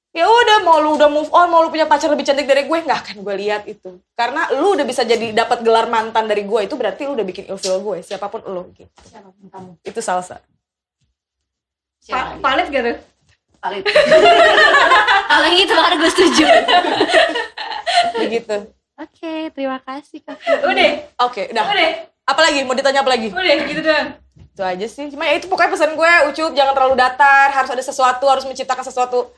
ya 0.10 0.26
udah 0.26 0.66
mau 0.66 0.82
lu 0.82 0.98
udah 0.98 1.10
move 1.10 1.30
on 1.30 1.50
mau 1.50 1.62
lu 1.62 1.70
punya 1.70 1.86
pacar 1.86 2.10
lebih 2.10 2.26
cantik 2.26 2.50
dari 2.50 2.66
gue 2.66 2.78
nggak 2.82 3.00
akan 3.06 3.16
gue 3.22 3.36
lihat 3.38 3.62
itu 3.70 4.02
karena 4.18 4.50
lu 4.58 4.74
udah 4.74 4.86
bisa 4.86 5.06
jadi 5.06 5.34
dapat 5.34 5.62
gelar 5.62 5.86
mantan 5.86 6.26
dari 6.26 6.42
gue 6.46 6.62
itu 6.66 6.74
berarti 6.74 7.06
lu 7.06 7.14
udah 7.14 7.26
bikin 7.26 7.46
ilfil 7.50 7.78
gue 7.78 8.02
siapa 8.02 8.26
pun 8.30 8.42
lu 8.50 8.74
gitu 8.74 8.90
Siapa 9.06 9.30
pun 9.30 9.46
kamu. 9.50 9.72
itu 9.86 10.00
salsa 10.02 10.42
Siapa 12.02 12.38
lagi? 12.38 12.42
Valid 12.42 12.68
gak 12.74 12.84
tuh? 12.86 12.98
Valid. 13.60 13.84
Kalau 15.30 15.46
yang 15.52 15.60
itu 15.60 15.74
baru 15.76 15.96
gue 16.00 16.12
setuju. 16.12 16.46
begitu. 18.16 18.56
Oke, 19.00 19.52
terima 19.56 19.80
kasih 19.84 20.20
Kak. 20.24 20.38
Udah, 20.68 20.92
oke 21.24 21.42
udah. 21.56 21.64
Udah, 21.72 21.90
apalagi 22.28 22.68
mau 22.68 22.76
ditanya 22.76 23.00
apa 23.04 23.12
lagi? 23.16 23.32
Udah 23.32 23.56
gitu 23.64 23.82
doang. 23.84 24.10
itu 24.36 24.64
aja 24.64 24.88
sih. 24.92 25.08
Cuma 25.08 25.24
ya 25.24 25.40
itu 25.40 25.48
pokoknya 25.48 25.72
pesan 25.72 25.96
gue 25.96 26.12
ucup 26.32 26.52
jangan 26.52 26.76
terlalu 26.76 26.96
datar. 27.00 27.48
Harus 27.56 27.72
ada 27.72 27.84
sesuatu 27.84 28.26
harus 28.28 28.44
menciptakan 28.44 28.84
sesuatu. 28.84 29.32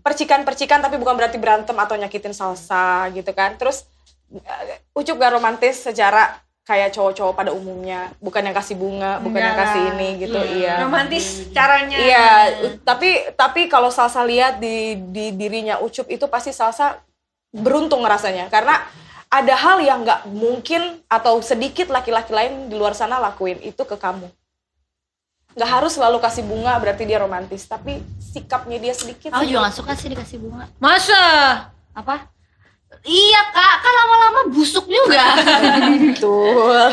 Percikan-percikan 0.00 0.80
tapi 0.80 0.96
bukan 0.96 1.12
berarti 1.12 1.36
berantem 1.36 1.76
atau 1.76 1.96
nyakitin 1.96 2.32
salsa 2.32 3.12
gitu 3.12 3.28
kan. 3.36 3.56
Terus 3.60 3.84
eh, 4.32 4.80
ucup 4.96 5.20
gak 5.20 5.32
romantis 5.36 5.84
secara 5.84 6.40
kayak 6.62 6.94
cowok-cowok 6.94 7.34
pada 7.34 7.50
umumnya 7.50 8.14
bukan 8.22 8.38
yang 8.46 8.54
kasih 8.54 8.78
bunga 8.78 9.18
bukan 9.18 9.40
yang 9.42 9.54
Enggak 9.58 9.66
kasih 9.66 9.82
lah. 9.82 9.90
ini 9.98 10.08
gitu 10.22 10.38
iya 10.62 10.74
Romantis 10.78 11.24
caranya. 11.50 11.96
iya 11.98 12.26
tapi 12.86 13.34
tapi 13.34 13.66
kalau 13.66 13.90
salsa 13.90 14.22
lihat 14.22 14.62
di 14.62 14.94
di 15.10 15.34
dirinya 15.34 15.82
ucup 15.82 16.06
itu 16.06 16.22
pasti 16.30 16.54
salsa 16.54 17.02
beruntung 17.50 18.06
rasanya 18.06 18.46
karena 18.46 18.78
ada 19.26 19.54
hal 19.58 19.82
yang 19.82 20.06
nggak 20.06 20.30
mungkin 20.30 21.02
atau 21.10 21.42
sedikit 21.42 21.90
laki-laki 21.90 22.30
lain 22.30 22.70
di 22.70 22.78
luar 22.78 22.94
sana 22.94 23.18
lakuin 23.18 23.58
itu 23.58 23.82
ke 23.82 23.98
kamu 23.98 24.30
nggak 25.52 25.68
harus 25.68 25.98
selalu 25.98 26.16
kasih 26.16 26.46
bunga 26.46 26.78
berarti 26.78 27.04
dia 27.04 27.20
romantis 27.20 27.66
tapi 27.66 28.00
sikapnya 28.22 28.78
dia 28.80 28.94
sedikit 28.96 29.34
Aku 29.34 29.44
juga 29.44 29.68
gak 29.68 29.76
suka 29.76 29.92
sih 29.92 30.08
dikasih 30.08 30.40
bunga. 30.40 30.64
Masa? 30.80 31.20
Apa? 31.92 32.24
Iya 33.02 33.40
kak, 33.50 33.74
kan 33.82 33.92
lama-lama 33.92 34.40
busuk 34.52 34.86
juga. 34.86 35.24
betul 36.12 36.90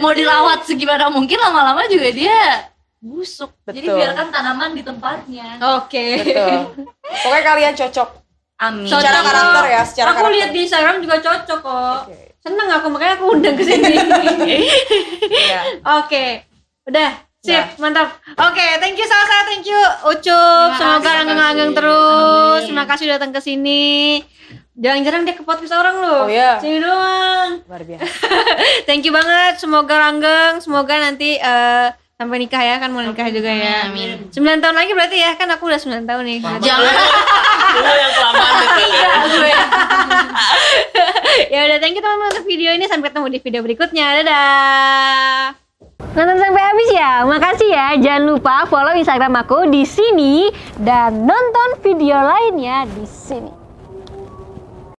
Mau 0.00 0.16
dirawat 0.16 0.64
segimana 0.64 1.12
mungkin 1.12 1.36
lama-lama 1.36 1.84
juga 1.86 2.08
dia 2.08 2.72
busuk. 3.04 3.52
Jadi 3.68 3.84
Betul. 3.84 4.00
biarkan 4.00 4.26
tanaman 4.32 4.72
di 4.72 4.80
tempatnya. 4.80 5.60
Oke. 5.76 6.24
betul 6.24 6.88
pokoknya 7.04 7.44
kalian 7.44 7.74
cocok 7.76 8.08
Amin. 8.64 8.88
Cocok. 8.88 9.02
secara 9.04 9.18
karakter 9.20 9.64
ya 9.68 9.82
secara 9.84 10.08
aku 10.08 10.16
karakter 10.24 10.36
lihat 10.40 10.50
di 10.56 10.60
Instagram 10.64 10.96
juga 11.04 11.16
cocok 11.20 11.58
kok. 11.60 12.00
Oke. 12.08 12.18
Seneng 12.40 12.68
aku 12.72 12.86
makanya 12.92 13.14
aku 13.20 13.24
undang 13.36 13.56
ke 13.56 13.64
sini. 13.64 13.96
Iya. 15.24 15.60
Oke. 16.00 16.44
Udah. 16.88 17.10
Sip, 17.44 17.76
mantap. 17.76 18.08
Oke, 18.40 18.66
thank 18.80 18.96
you 18.96 19.04
Salsa, 19.04 19.44
thank 19.44 19.68
you 19.68 19.76
Ucup. 20.08 20.68
Terima 20.72 20.80
Semoga 20.80 21.10
langgeng-langgeng 21.12 21.72
terus. 21.76 22.60
Amin. 22.64 22.68
Terima 22.72 22.84
kasih 22.88 23.04
udah 23.04 23.16
datang 23.20 23.32
ke 23.36 23.40
sini. 23.44 23.84
Jarang-jarang 24.74 25.22
dia 25.22 25.38
ke 25.38 25.46
podcast 25.46 25.70
orang 25.70 26.02
loh. 26.02 26.26
Oh, 26.26 26.30
iya. 26.30 26.58
Sini 26.58 26.82
doang. 26.82 27.62
luar 27.62 27.82
biasa 27.88 28.06
Thank 28.90 29.06
you 29.06 29.14
banget. 29.14 29.62
Semoga 29.62 29.94
langgeng, 30.02 30.58
semoga 30.58 30.98
nanti 30.98 31.38
eh, 31.38 31.86
sampai 32.18 32.42
nikah 32.42 32.58
ya 32.58 32.82
kan 32.82 32.90
mau 32.90 32.98
nikah 32.98 33.30
juga 33.30 33.54
ya. 33.54 33.86
Amin. 33.86 34.34
9 34.34 34.34
tahun 34.34 34.74
lagi 34.74 34.90
berarti 34.98 35.16
ya 35.22 35.38
kan 35.38 35.46
aku 35.54 35.70
udah 35.70 35.78
9 35.78 36.10
tahun 36.10 36.22
nih. 36.26 36.38
Jangan 36.58 36.90
Lu 37.74 37.90
yang 37.90 38.12
kelamaan 38.18 38.54
deh 38.54 38.68
kali 38.70 38.88
ya. 38.98 39.12
ya 41.54 41.60
udah 41.70 41.78
thank 41.78 41.94
you 41.94 42.02
teman-teman 42.02 42.30
untuk 42.34 42.46
video 42.46 42.70
ini 42.74 42.86
sampai 42.90 43.10
ketemu 43.10 43.26
di 43.30 43.38
video 43.42 43.60
berikutnya 43.62 44.06
dadah 44.22 45.58
Nonton 46.14 46.38
sampai 46.38 46.62
habis 46.62 46.88
ya, 46.94 47.26
makasih 47.26 47.70
ya. 47.74 47.86
Jangan 47.98 48.22
lupa 48.26 48.66
follow 48.70 48.94
Instagram 48.94 49.34
aku 49.34 49.66
di 49.66 49.82
sini 49.82 50.46
dan 50.78 51.26
nonton 51.26 51.82
video 51.82 52.22
lainnya 52.22 52.86
di 52.86 53.02
sini. 53.02 53.63